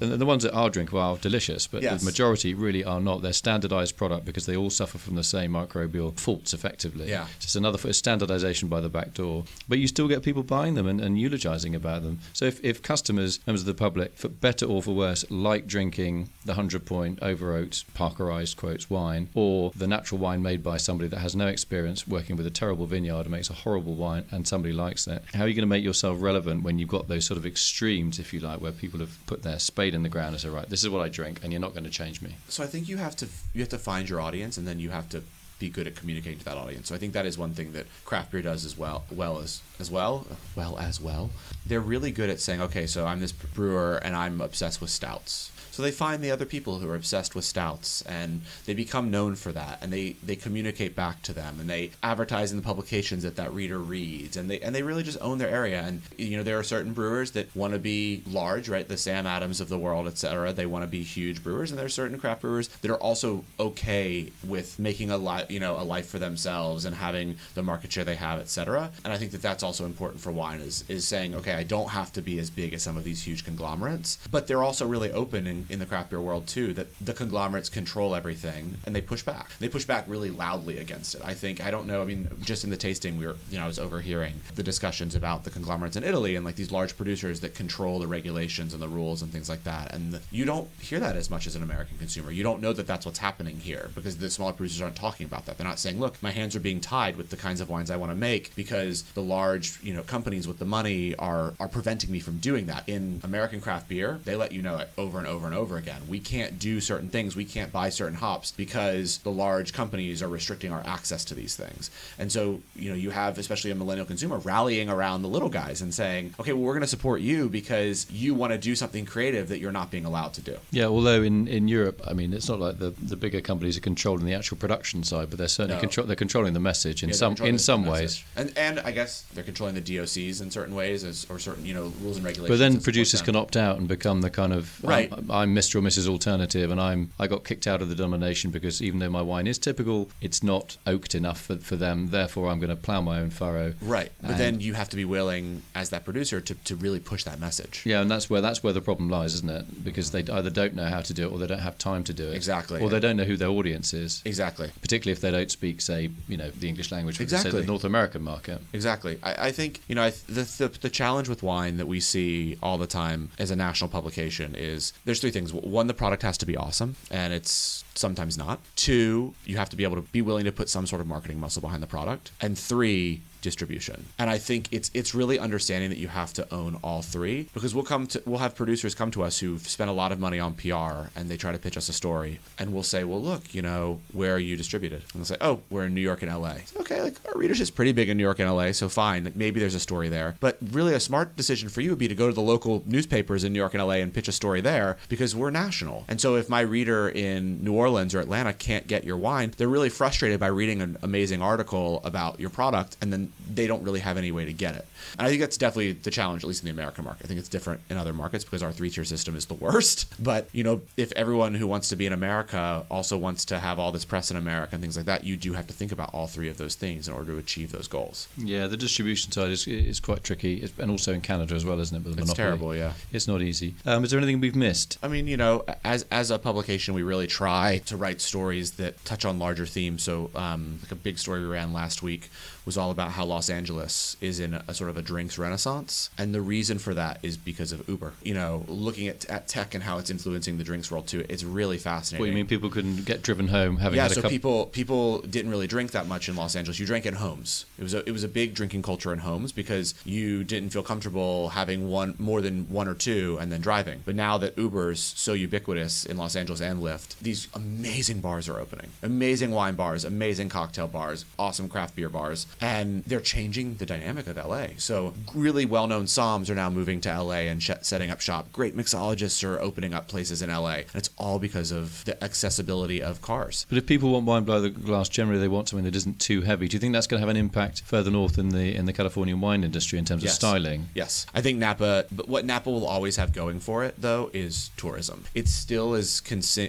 and 0.00 0.12
the 0.12 0.26
ones 0.26 0.42
that 0.42 0.52
are 0.52 0.68
drinkable 0.70 1.00
are 1.00 1.16
delicious. 1.16 1.66
But 1.66 1.82
Yes. 1.82 2.00
the 2.00 2.04
majority 2.04 2.52
really 2.54 2.84
are 2.84 3.00
not. 3.00 3.22
They're 3.22 3.32
standardized 3.32 3.96
product 3.96 4.24
because 4.26 4.44
they 4.46 4.56
all 4.56 4.70
suffer 4.70 4.98
from 4.98 5.14
the 5.16 5.24
same 5.24 5.56
microbial 5.78 6.18
faults 6.18 6.54
effectively. 6.54 7.08
Yeah. 7.08 7.26
just 7.40 7.56
another 7.56 7.92
standardization 7.92 8.68
by 8.68 8.80
the 8.80 8.88
back 8.88 9.14
door. 9.14 9.44
But 9.68 9.78
you 9.78 9.86
still 9.86 10.08
get 10.08 10.22
people 10.22 10.42
buying 10.42 10.74
them 10.74 10.86
and, 10.86 11.00
and 11.00 11.18
eulogizing 11.18 11.74
about 11.74 12.02
them. 12.02 12.20
So 12.32 12.44
if, 12.44 12.62
if 12.64 12.82
customers, 12.82 13.40
members 13.46 13.62
of 13.62 13.66
the 13.66 13.74
public, 13.74 14.16
for 14.16 14.28
better 14.28 14.66
or 14.66 14.82
for 14.82 14.94
worse, 14.94 15.24
like 15.30 15.66
drinking 15.66 16.30
the 16.44 16.54
hundred 16.54 16.86
point 16.86 17.18
over 17.22 17.54
oaked 17.56 17.84
Parkerized 17.94 18.56
quotes 18.56 18.90
wine 18.90 19.28
or 19.34 19.72
the 19.76 19.86
natural 19.86 20.18
wine 20.18 20.42
made 20.42 20.62
by 20.62 20.76
somebody 20.76 21.08
that 21.08 21.18
has 21.18 21.36
no 21.36 21.46
experience 21.46 22.06
working 22.06 22.36
with 22.36 22.46
a 22.46 22.50
terrible 22.50 22.86
vineyard 22.86 23.22
and 23.22 23.30
makes 23.30 23.50
a 23.50 23.54
horrible 23.54 23.94
wine 23.94 24.24
and 24.30 24.46
somebody 24.46 24.72
likes 24.72 25.04
that, 25.04 25.22
how 25.34 25.44
are 25.44 25.48
you 25.48 25.54
going 25.54 25.62
to 25.62 25.66
make 25.66 25.84
yourself 25.84 26.20
relevant 26.20 26.62
when 26.62 26.78
you've 26.78 26.88
got 26.88 27.08
those 27.08 27.24
sort 27.24 27.38
of 27.38 27.46
extremes, 27.46 28.18
if 28.18 28.32
you 28.32 28.40
like, 28.40 28.60
where 28.60 28.72
people 28.72 29.00
have 29.00 29.18
put 29.26 29.42
their 29.42 29.58
spade 29.58 29.94
in 29.94 30.02
the 30.02 30.08
ground 30.08 30.30
and 30.30 30.40
say, 30.40 30.48
right, 30.48 30.68
this 30.68 30.82
is 30.82 30.90
what 30.90 31.04
I 31.04 31.08
drink 31.08 31.40
and 31.42 31.52
you're 31.52 31.60
not 31.60 31.72
going 31.72 31.84
to 31.84 31.90
change 31.90 32.22
me? 32.22 32.34
So 32.48 32.62
I 32.62 32.66
think 32.66 32.88
you 32.88 32.96
have 32.96 33.16
to 33.16 33.28
you 33.52 33.60
have 33.60 33.68
to 33.70 33.78
find 33.78 34.08
your 34.08 34.20
audience, 34.20 34.58
and 34.58 34.66
then 34.66 34.78
you 34.78 34.90
have 34.90 35.08
to 35.10 35.22
be 35.58 35.68
good 35.68 35.86
at 35.86 35.96
communicating 35.96 36.38
to 36.38 36.44
that 36.44 36.56
audience. 36.56 36.88
So 36.88 36.94
I 36.94 36.98
think 36.98 37.12
that 37.14 37.26
is 37.26 37.36
one 37.36 37.52
thing 37.52 37.72
that 37.72 37.86
craft 38.04 38.30
beer 38.30 38.42
does 38.42 38.64
as 38.64 38.78
well, 38.78 39.04
well 39.10 39.38
as 39.38 39.60
as 39.80 39.90
well, 39.90 40.26
well 40.54 40.78
as 40.78 41.00
well. 41.00 41.30
They're 41.66 41.80
really 41.80 42.10
good 42.10 42.30
at 42.30 42.40
saying, 42.40 42.60
okay, 42.62 42.86
so 42.86 43.06
I'm 43.06 43.20
this 43.20 43.32
brewer 43.32 43.96
and 43.96 44.14
I'm 44.14 44.40
obsessed 44.40 44.80
with 44.80 44.90
stouts. 44.90 45.50
So 45.78 45.84
they 45.84 45.92
find 45.92 46.24
the 46.24 46.32
other 46.32 46.44
people 46.44 46.80
who 46.80 46.90
are 46.90 46.96
obsessed 46.96 47.36
with 47.36 47.44
stouts 47.44 48.02
and 48.02 48.42
they 48.66 48.74
become 48.74 49.12
known 49.12 49.36
for 49.36 49.52
that 49.52 49.78
and 49.80 49.92
they, 49.92 50.16
they 50.24 50.34
communicate 50.34 50.96
back 50.96 51.22
to 51.22 51.32
them 51.32 51.60
and 51.60 51.70
they 51.70 51.92
advertise 52.02 52.50
in 52.50 52.56
the 52.56 52.64
publications 52.64 53.22
that 53.22 53.36
that 53.36 53.54
reader 53.54 53.78
reads 53.78 54.36
and 54.36 54.50
they 54.50 54.58
and 54.58 54.74
they 54.74 54.82
really 54.82 55.04
just 55.04 55.18
own 55.20 55.38
their 55.38 55.48
area. 55.48 55.80
And 55.80 56.02
you 56.16 56.36
know 56.36 56.42
there 56.42 56.58
are 56.58 56.64
certain 56.64 56.94
brewers 56.94 57.30
that 57.30 57.54
want 57.54 57.74
to 57.74 57.78
be 57.78 58.24
large 58.26 58.68
right? 58.68 58.88
The 58.88 58.96
Sam 58.96 59.24
Adams 59.24 59.60
of 59.60 59.68
the 59.68 59.78
world 59.78 60.08
etc 60.08 60.52
they 60.52 60.66
want 60.66 60.82
to 60.82 60.88
be 60.88 61.04
huge 61.04 61.44
brewers 61.44 61.70
and 61.70 61.78
there 61.78 61.86
are 61.86 61.88
certain 61.88 62.18
craft 62.18 62.40
brewers 62.40 62.66
that 62.66 62.90
are 62.90 62.96
also 63.00 63.44
okay 63.60 64.32
with 64.42 64.80
making 64.80 65.12
a 65.12 65.16
life 65.16 65.48
you 65.48 65.60
know 65.60 65.78
a 65.78 65.84
life 65.84 66.08
for 66.08 66.18
themselves 66.18 66.86
and 66.86 66.96
having 66.96 67.36
the 67.54 67.62
market 67.62 67.92
share 67.92 68.02
they 68.02 68.16
have 68.16 68.40
etc 68.40 68.90
and 69.04 69.12
I 69.12 69.16
think 69.16 69.30
that 69.30 69.42
that's 69.42 69.62
also 69.62 69.84
important 69.84 70.20
for 70.20 70.32
wine 70.32 70.58
is 70.58 70.82
is 70.88 71.06
saying 71.06 71.36
okay 71.36 71.52
I 71.52 71.62
don't 71.62 71.90
have 71.90 72.12
to 72.14 72.20
be 72.20 72.40
as 72.40 72.50
big 72.50 72.74
as 72.74 72.82
some 72.82 72.96
of 72.96 73.04
these 73.04 73.22
huge 73.22 73.44
conglomerates 73.44 74.18
but 74.28 74.48
they're 74.48 74.64
also 74.64 74.84
really 74.84 75.12
open 75.12 75.46
in, 75.46 75.67
in 75.68 75.78
the 75.78 75.86
craft 75.86 76.10
beer 76.10 76.20
world 76.20 76.46
too 76.46 76.72
that 76.74 76.86
the 77.00 77.12
conglomerates 77.12 77.68
control 77.68 78.14
everything 78.14 78.76
and 78.86 78.94
they 78.94 79.00
push 79.00 79.22
back. 79.22 79.50
They 79.58 79.68
push 79.68 79.84
back 79.84 80.04
really 80.06 80.30
loudly 80.30 80.78
against 80.78 81.14
it. 81.14 81.22
I 81.24 81.34
think 81.34 81.64
I 81.64 81.70
don't 81.70 81.86
know 81.86 82.02
I 82.02 82.04
mean 82.04 82.28
just 82.40 82.64
in 82.64 82.70
the 82.70 82.76
tasting 82.76 83.18
we 83.18 83.26
were 83.26 83.36
you 83.50 83.58
know 83.58 83.64
I 83.64 83.66
was 83.66 83.78
overhearing 83.78 84.34
the 84.54 84.62
discussions 84.62 85.14
about 85.14 85.44
the 85.44 85.50
conglomerates 85.50 85.96
in 85.96 86.04
Italy 86.04 86.36
and 86.36 86.44
like 86.44 86.56
these 86.56 86.72
large 86.72 86.96
producers 86.96 87.40
that 87.40 87.54
control 87.54 87.98
the 87.98 88.06
regulations 88.06 88.72
and 88.72 88.82
the 88.82 88.88
rules 88.88 89.22
and 89.22 89.30
things 89.30 89.48
like 89.48 89.64
that 89.64 89.94
and 89.94 90.20
you 90.30 90.44
don't 90.44 90.68
hear 90.80 91.00
that 91.00 91.16
as 91.16 91.30
much 91.30 91.46
as 91.46 91.54
an 91.54 91.62
American 91.62 91.98
consumer. 91.98 92.30
You 92.30 92.42
don't 92.42 92.60
know 92.60 92.72
that 92.72 92.86
that's 92.86 93.04
what's 93.04 93.18
happening 93.18 93.58
here 93.58 93.90
because 93.94 94.16
the 94.16 94.30
smaller 94.30 94.52
producers 94.52 94.82
aren't 94.82 94.96
talking 94.96 95.26
about 95.26 95.46
that. 95.46 95.58
They're 95.58 95.66
not 95.66 95.78
saying 95.78 96.00
look 96.00 96.22
my 96.22 96.30
hands 96.30 96.56
are 96.56 96.60
being 96.60 96.80
tied 96.80 97.16
with 97.16 97.30
the 97.30 97.36
kinds 97.36 97.60
of 97.60 97.68
wines 97.68 97.90
I 97.90 97.96
want 97.96 98.12
to 98.12 98.16
make 98.16 98.54
because 98.56 99.02
the 99.02 99.22
large 99.22 99.82
you 99.82 99.92
know 99.92 100.02
companies 100.02 100.48
with 100.48 100.58
the 100.58 100.64
money 100.64 101.14
are 101.16 101.54
are 101.60 101.68
preventing 101.68 102.10
me 102.10 102.20
from 102.20 102.38
doing 102.38 102.66
that. 102.66 102.88
In 102.88 103.20
American 103.22 103.60
craft 103.60 103.88
beer 103.88 104.20
they 104.24 104.36
let 104.36 104.52
you 104.52 104.62
know 104.62 104.78
it 104.78 104.88
over 104.96 105.18
and 105.18 105.26
over 105.26 105.46
and 105.46 105.54
over 105.54 105.57
again 105.58 106.00
we 106.08 106.20
can't 106.20 106.58
do 106.58 106.80
certain 106.80 107.08
things 107.08 107.34
we 107.34 107.44
can't 107.44 107.72
buy 107.72 107.88
certain 107.88 108.14
hops 108.16 108.52
because 108.52 109.18
the 109.18 109.30
large 109.30 109.72
companies 109.72 110.22
are 110.22 110.28
restricting 110.28 110.70
our 110.72 110.82
access 110.86 111.24
to 111.24 111.34
these 111.34 111.56
things 111.56 111.90
and 112.18 112.30
so 112.30 112.60
you 112.76 112.88
know 112.88 112.94
you 112.94 113.10
have 113.10 113.36
especially 113.38 113.70
a 113.72 113.74
millennial 113.74 114.06
consumer 114.06 114.38
rallying 114.38 114.88
around 114.88 115.22
the 115.22 115.28
little 115.28 115.48
guys 115.48 115.82
and 115.82 115.92
saying 115.92 116.32
okay 116.38 116.52
well 116.52 116.62
we're 116.62 116.72
going 116.74 116.80
to 116.80 116.86
support 116.86 117.20
you 117.20 117.48
because 117.48 118.06
you 118.10 118.34
want 118.34 118.52
to 118.52 118.58
do 118.58 118.74
something 118.76 119.04
creative 119.04 119.48
that 119.48 119.58
you're 119.58 119.72
not 119.72 119.90
being 119.90 120.04
allowed 120.04 120.32
to 120.32 120.40
do 120.40 120.56
Yeah, 120.70 120.84
although 120.86 121.22
in, 121.22 121.48
in 121.48 121.66
Europe, 121.66 122.00
I 122.06 122.12
mean, 122.12 122.32
it's 122.32 122.48
not 122.48 122.60
like 122.60 122.78
the, 122.78 122.90
the 123.02 123.16
bigger 123.16 123.40
companies 123.40 123.76
are 123.76 123.80
controlling 123.80 124.24
the 124.26 124.34
actual 124.34 124.56
production 124.56 125.02
side, 125.02 125.28
but 125.30 125.38
they're 125.38 125.48
certainly 125.48 125.74
No. 125.76 125.80
control, 125.80 126.06
they're 126.06 126.14
controlling 126.16 126.52
the 126.52 126.60
message 126.60 127.02
in 127.02 127.08
Yeah, 127.08 127.14
some 127.16 127.34
in 127.42 127.58
some 127.58 127.84
ways. 127.84 128.22
and 128.36 128.52
and 128.56 128.78
I 128.80 128.92
guess 128.92 129.24
they're 129.34 129.44
controlling 129.44 129.74
the 129.74 129.80
DOCs 129.82 130.40
in 130.40 130.50
certain 130.50 130.74
ways 130.74 131.02
as, 131.04 131.26
or 131.28 131.38
certain 131.40 131.64
you 131.66 131.74
know 131.74 131.92
rules 132.00 132.16
and 132.16 132.24
regulations 132.24 132.48
But 132.48 132.58
then 132.58 132.80
producers 132.80 133.22
can 133.22 133.34
opt 133.36 133.56
out 133.56 133.78
and 133.78 133.88
become 133.88 134.20
the 134.20 134.30
kind 134.30 134.52
of 134.52 134.82
um, 134.84 134.90
Right. 134.90 135.12
I'm, 135.12 135.30
I'm 135.38 135.54
Mr. 135.54 135.76
or 135.76 135.80
Mrs. 135.80 136.08
Alternative, 136.08 136.68
and 136.72 136.80
I'm 136.80 137.12
I 137.18 137.28
got 137.28 137.44
kicked 137.44 137.68
out 137.68 137.80
of 137.80 137.88
the 137.88 137.94
denomination 137.94 138.50
because 138.50 138.82
even 138.82 138.98
though 138.98 139.08
my 139.08 139.22
wine 139.22 139.46
is 139.46 139.56
typical, 139.56 140.10
it's 140.20 140.42
not 140.42 140.76
oaked 140.84 141.14
enough 141.14 141.40
for, 141.42 141.56
for 141.56 141.76
them. 141.76 142.08
Therefore, 142.10 142.48
I'm 142.48 142.58
going 142.58 142.70
to 142.70 142.76
plough 142.76 143.00
my 143.02 143.20
own 143.20 143.30
furrow. 143.30 143.74
right 143.80 144.10
but 144.20 144.32
And- 144.32 144.40
then 144.40 144.60
you 144.60 144.74
have 144.74 144.88
to 144.88 144.96
be 144.96 145.04
willing 145.04 145.62
as 145.76 145.90
that 145.90 146.04
producer 146.04 146.40
to, 146.40 146.54
to 146.54 146.74
really 146.74 146.98
push 146.98 147.22
that 147.24 147.38
message 147.38 147.82
Yeah, 147.84 148.00
and 148.00 148.10
that's 148.10 148.28
where 148.28 148.40
that's 148.40 148.62
where 148.64 148.72
the 148.72 148.80
problem 148.80 149.08
lies, 149.10 149.34
isn't 149.34 149.48
it? 149.50 149.84
Because 149.84 150.10
they 150.10 150.24
either 150.24 150.50
don't 150.50 150.74
know 150.74 150.86
how 150.86 151.02
to 151.02 151.14
do 151.14 151.28
it, 151.28 151.32
or 151.32 151.38
they 151.38 151.46
don't 151.46 151.60
have 151.60 151.78
time 151.78 152.02
to 152.04 152.12
do 152.12 152.28
it. 152.28 152.34
Exactly. 152.34 152.80
Or 152.82 152.90
they 152.90 152.98
don't 153.00 153.16
know 153.16 153.24
who 153.24 153.36
their 153.36 153.48
audience 153.48 153.94
is. 153.94 154.22
exactly 154.24 154.70
Particularly 154.80 155.12
if 155.12 155.20
they 155.20 155.30
don't 155.30 155.50
speak, 155.52 155.80
say, 155.80 156.10
you 156.26 156.36
know, 156.36 156.50
the 156.50 156.68
English 156.68 156.90
language, 156.90 157.20
Exactly. 157.20 157.60
the 157.60 157.66
North 157.66 157.84
American 157.84 158.22
market. 158.22 158.60
Exactly. 158.72 159.18
I, 159.22 159.48
I 159.48 159.52
think 159.52 159.82
you 159.86 159.94
know 159.94 160.02
I, 160.02 160.10
the, 160.26 160.42
the 160.58 160.68
the 160.80 160.90
challenge 160.90 161.28
with 161.28 161.44
wine 161.44 161.76
that 161.76 161.86
we 161.86 162.00
see 162.00 162.58
all 162.60 162.76
the 162.78 162.88
time 162.88 163.30
as 163.38 163.50
a 163.52 163.56
national 163.56 163.88
publication 163.90 164.54
is 164.56 164.92
there's 165.04 165.20
three 165.30 165.40
things. 165.40 165.52
One, 165.52 165.86
the 165.86 165.94
product 165.94 166.22
has 166.22 166.38
to 166.38 166.46
be 166.46 166.56
awesome, 166.56 166.96
and 167.10 167.32
it's 167.32 167.84
sometimes 167.94 168.38
not. 168.38 168.60
Two, 168.76 169.34
you 169.44 169.56
have 169.56 169.68
to 169.70 169.76
be 169.76 169.84
able 169.84 169.96
to 169.96 170.02
be 170.02 170.22
willing 170.22 170.44
to 170.44 170.52
put 170.52 170.68
some 170.68 170.86
sort 170.86 171.00
of 171.00 171.06
marketing 171.06 171.38
muscle 171.38 171.60
behind 171.60 171.82
the 171.82 171.86
product, 171.86 172.30
and 172.40 172.58
three 172.58 173.22
distribution. 173.48 174.04
And 174.18 174.28
I 174.28 174.38
think 174.38 174.68
it's 174.70 174.90
it's 174.92 175.14
really 175.14 175.38
understanding 175.38 175.88
that 175.90 175.98
you 175.98 176.08
have 176.08 176.32
to 176.34 176.42
own 176.52 176.78
all 176.82 177.00
three 177.00 177.48
because 177.54 177.74
we'll 177.74 177.90
come 177.94 178.06
to 178.08 178.22
we'll 178.26 178.44
have 178.46 178.54
producers 178.54 178.94
come 178.94 179.10
to 179.12 179.22
us 179.22 179.38
who've 179.38 179.66
spent 179.66 179.88
a 179.88 179.92
lot 180.02 180.12
of 180.12 180.18
money 180.20 180.38
on 180.38 180.52
PR 180.54 181.08
and 181.16 181.30
they 181.30 181.38
try 181.38 181.52
to 181.52 181.58
pitch 181.58 181.76
us 181.76 181.88
a 181.88 181.92
story 181.92 182.40
and 182.58 182.72
we'll 182.72 182.82
say, 182.94 183.04
"Well, 183.04 183.22
look, 183.22 183.54
you 183.54 183.62
know, 183.62 184.00
where 184.12 184.34
are 184.34 184.44
you 184.48 184.56
distributed?" 184.56 185.02
And 185.12 185.20
they'll 185.20 185.24
say, 185.32 185.38
"Oh, 185.40 185.60
we're 185.70 185.86
in 185.86 185.94
New 185.94 186.06
York 186.10 186.20
and 186.22 186.30
LA." 186.30 186.56
Okay, 186.80 187.00
like 187.00 187.16
our 187.26 187.34
readership's 187.34 187.70
pretty 187.70 187.92
big 187.92 188.08
in 188.08 188.16
New 188.18 188.22
York 188.22 188.38
and 188.38 188.50
LA, 188.50 188.72
so 188.72 188.88
fine, 188.88 189.24
like, 189.24 189.36
maybe 189.36 189.60
there's 189.60 189.74
a 189.74 189.80
story 189.80 190.08
there. 190.08 190.36
But 190.40 190.58
really 190.72 190.94
a 190.94 191.00
smart 191.00 191.36
decision 191.36 191.68
for 191.68 191.80
you 191.80 191.90
would 191.90 191.98
be 191.98 192.08
to 192.08 192.14
go 192.14 192.28
to 192.28 192.34
the 192.34 192.42
local 192.42 192.82
newspapers 192.86 193.44
in 193.44 193.52
New 193.52 193.58
York 193.58 193.74
and 193.74 193.82
LA 193.82 193.96
and 194.04 194.12
pitch 194.12 194.28
a 194.28 194.32
story 194.32 194.60
there 194.60 194.98
because 195.08 195.34
we're 195.34 195.50
national. 195.50 196.04
And 196.08 196.20
so 196.20 196.36
if 196.36 196.48
my 196.48 196.60
reader 196.60 197.08
in 197.08 197.64
New 197.64 197.72
Orleans 197.72 198.14
or 198.14 198.20
Atlanta 198.20 198.52
can't 198.52 198.86
get 198.86 199.04
your 199.04 199.16
wine, 199.16 199.54
they're 199.56 199.68
really 199.68 199.88
frustrated 199.88 200.38
by 200.38 200.48
reading 200.48 200.82
an 200.82 200.98
amazing 201.02 201.42
article 201.42 202.00
about 202.04 202.40
your 202.40 202.50
product 202.50 202.96
and 203.00 203.12
then 203.12 203.32
they 203.52 203.66
don't 203.66 203.82
really 203.82 204.00
have 204.00 204.16
any 204.16 204.30
way 204.32 204.44
to 204.44 204.52
get 204.52 204.74
it. 204.74 204.86
And 205.18 205.26
I 205.26 205.30
think 205.30 205.40
that's 205.40 205.56
definitely 205.56 205.92
the 205.92 206.10
challenge, 206.10 206.42
at 206.44 206.48
least 206.48 206.62
in 206.62 206.66
the 206.66 206.70
American 206.72 207.04
market. 207.04 207.24
I 207.24 207.28
think 207.28 207.40
it's 207.40 207.48
different 207.48 207.80
in 207.88 207.96
other 207.96 208.12
markets 208.12 208.44
because 208.44 208.62
our 208.62 208.72
three 208.72 208.90
tier 208.90 209.04
system 209.04 209.36
is 209.36 209.46
the 209.46 209.54
worst. 209.54 210.06
But, 210.20 210.48
you 210.52 210.64
know, 210.64 210.82
if 210.96 211.12
everyone 211.12 211.54
who 211.54 211.66
wants 211.66 211.88
to 211.90 211.96
be 211.96 212.04
in 212.04 212.12
America 212.12 212.84
also 212.90 213.16
wants 213.16 213.44
to 213.46 213.58
have 213.58 213.78
all 213.78 213.92
this 213.92 214.04
press 214.04 214.30
in 214.30 214.36
America 214.36 214.70
and 214.74 214.82
things 214.82 214.96
like 214.96 215.06
that, 215.06 215.24
you 215.24 215.36
do 215.36 215.52
have 215.54 215.66
to 215.68 215.72
think 215.72 215.92
about 215.92 216.10
all 216.12 216.26
three 216.26 216.48
of 216.48 216.58
those 216.58 216.74
things 216.74 217.08
in 217.08 217.14
order 217.14 217.32
to 217.32 217.38
achieve 217.38 217.72
those 217.72 217.88
goals. 217.88 218.28
Yeah, 218.36 218.66
the 218.66 218.76
distribution 218.76 219.32
side 219.32 219.50
is, 219.50 219.66
is 219.66 220.00
quite 220.00 220.24
tricky, 220.24 220.56
It's- 220.56 220.72
and 220.78 220.90
also 220.90 221.12
in 221.14 221.20
Canada 221.22 221.54
as 221.54 221.64
well, 221.64 221.80
isn't 221.80 221.96
it? 221.96 222.04
With 222.04 222.16
the 222.16 222.22
It's 222.22 222.28
monopoly. 222.36 222.44
terrible, 222.44 222.76
yeah. 222.76 222.92
It's 223.12 223.28
not 223.28 223.40
easy. 223.42 223.74
Um, 223.86 224.04
is 224.04 224.10
there 224.10 224.18
anything 224.18 224.40
we've 224.40 224.56
missed? 224.56 224.98
I 225.02 225.08
mean, 225.08 225.26
you 225.28 225.36
know, 225.36 225.64
as 225.84 226.04
as 226.10 226.30
a 226.30 226.38
publication, 226.38 226.94
we 226.94 227.02
really 227.02 227.26
try 227.26 227.78
to 227.86 227.96
write 227.96 228.20
stories 228.20 228.72
that 228.72 229.02
touch 229.04 229.24
on 229.24 229.38
larger 229.38 229.66
themes. 229.66 230.02
So, 230.02 230.30
um, 230.34 230.80
like 230.82 230.92
a 230.92 230.96
big 230.96 231.18
story 231.18 231.40
we 231.40 231.46
ran 231.46 231.72
last 231.72 232.02
week 232.02 232.28
was 232.66 232.76
all 232.76 232.90
about 232.90 233.12
how 233.18 233.24
Los 233.24 233.50
Angeles 233.50 234.16
is 234.20 234.38
in 234.38 234.54
a, 234.54 234.62
a 234.68 234.74
sort 234.74 234.88
of 234.88 234.96
a 234.96 235.02
drinks 235.02 235.38
renaissance, 235.38 236.08
and 236.16 236.32
the 236.32 236.40
reason 236.40 236.78
for 236.78 236.94
that 236.94 237.18
is 237.24 237.36
because 237.36 237.72
of 237.72 237.86
Uber. 237.88 238.12
You 238.22 238.32
know, 238.32 238.64
looking 238.68 239.08
at, 239.08 239.24
at 239.26 239.48
tech 239.48 239.74
and 239.74 239.82
how 239.82 239.98
it's 239.98 240.08
influencing 240.08 240.56
the 240.56 240.62
drinks 240.62 240.88
world 240.88 241.08
too, 241.08 241.26
it's 241.28 241.42
really 241.42 241.78
fascinating. 241.78 242.20
What 242.22 242.26
do 242.26 242.30
you 242.30 242.36
mean 242.36 242.46
people 242.46 242.70
couldn't 242.70 243.04
get 243.04 243.22
driven 243.22 243.48
home 243.48 243.78
having 243.78 243.96
yeah, 243.96 244.04
had 244.04 244.12
a 244.12 244.14
so 244.14 244.22
couple? 244.22 244.30
people 244.30 244.66
people 244.66 245.18
didn't 245.22 245.50
really 245.50 245.66
drink 245.66 245.90
that 245.90 246.06
much 246.06 246.28
in 246.28 246.36
Los 246.36 246.54
Angeles. 246.54 246.78
You 246.78 246.86
drank 246.86 247.06
in 247.06 247.14
homes. 247.14 247.66
It 247.76 247.82
was 247.82 247.92
a 247.92 248.08
it 248.08 248.12
was 248.12 248.22
a 248.22 248.28
big 248.28 248.54
drinking 248.54 248.82
culture 248.82 249.12
in 249.12 249.18
homes 249.18 249.50
because 249.50 249.94
you 250.04 250.44
didn't 250.44 250.70
feel 250.70 250.84
comfortable 250.84 251.48
having 251.48 251.90
one 251.90 252.14
more 252.20 252.40
than 252.40 252.68
one 252.70 252.86
or 252.86 252.94
two 252.94 253.36
and 253.40 253.50
then 253.50 253.60
driving. 253.60 254.02
But 254.04 254.14
now 254.14 254.38
that 254.38 254.56
Uber's 254.56 255.00
so 255.00 255.32
ubiquitous 255.32 256.06
in 256.06 256.16
Los 256.16 256.36
Angeles 256.36 256.60
and 256.60 256.80
Lyft, 256.80 257.18
these 257.18 257.48
amazing 257.52 258.20
bars 258.20 258.48
are 258.48 258.60
opening. 258.60 258.90
Amazing 259.02 259.50
wine 259.50 259.74
bars, 259.74 260.04
amazing 260.04 260.50
cocktail 260.50 260.86
bars, 260.86 261.24
awesome 261.36 261.68
craft 261.68 261.96
beer 261.96 262.08
bars, 262.08 262.46
and 262.60 263.02
they're 263.08 263.20
changing 263.20 263.76
the 263.76 263.86
dynamic 263.86 264.26
of 264.26 264.36
LA. 264.36 264.66
So 264.76 265.14
really 265.34 265.64
well-known 265.66 266.04
somms 266.04 266.50
are 266.50 266.54
now 266.54 266.70
moving 266.70 267.00
to 267.02 267.22
LA 267.22 267.48
and 267.50 267.62
sh- 267.62 267.70
setting 267.82 268.10
up 268.10 268.20
shop. 268.20 268.52
Great 268.52 268.76
mixologists 268.76 269.42
are 269.44 269.58
opening 269.60 269.94
up 269.94 270.08
places 270.08 270.42
in 270.42 270.50
LA, 270.50 270.68
and 270.76 270.94
it's 270.94 271.10
all 271.16 271.38
because 271.38 271.70
of 271.72 272.04
the 272.04 272.22
accessibility 272.22 273.02
of 273.02 273.20
cars. 273.22 273.66
But 273.68 273.78
if 273.78 273.86
people 273.86 274.12
want 274.12 274.26
wine 274.26 274.44
below 274.44 274.60
the 274.60 274.70
glass, 274.70 275.08
generally 275.08 275.40
they 275.40 275.48
want 275.48 275.68
something 275.68 275.84
that 275.84 275.96
isn't 275.96 276.20
too 276.20 276.42
heavy. 276.42 276.68
Do 276.68 276.76
you 276.76 276.80
think 276.80 276.92
that's 276.92 277.06
going 277.06 277.20
to 277.20 277.26
have 277.26 277.34
an 277.34 277.36
impact 277.36 277.82
further 277.82 278.10
north 278.10 278.38
in 278.38 278.50
the 278.50 278.74
in 278.74 278.84
the 278.86 278.92
Californian 278.92 279.40
wine 279.40 279.64
industry 279.64 279.98
in 279.98 280.04
terms 280.04 280.22
Yes. 280.22 280.32
of 280.32 280.36
styling? 280.36 280.88
Yes, 280.94 281.26
I 281.34 281.40
think 281.40 281.58
Napa. 281.58 282.04
But 282.12 282.28
what 282.28 282.44
Napa 282.44 282.70
will 282.70 282.86
always 282.86 283.16
have 283.16 283.32
going 283.32 283.60
for 283.60 283.84
it, 283.84 283.94
though, 283.98 284.30
is 284.32 284.70
tourism. 284.76 285.24
It 285.34 285.48
still 285.48 285.94
is 285.94 286.22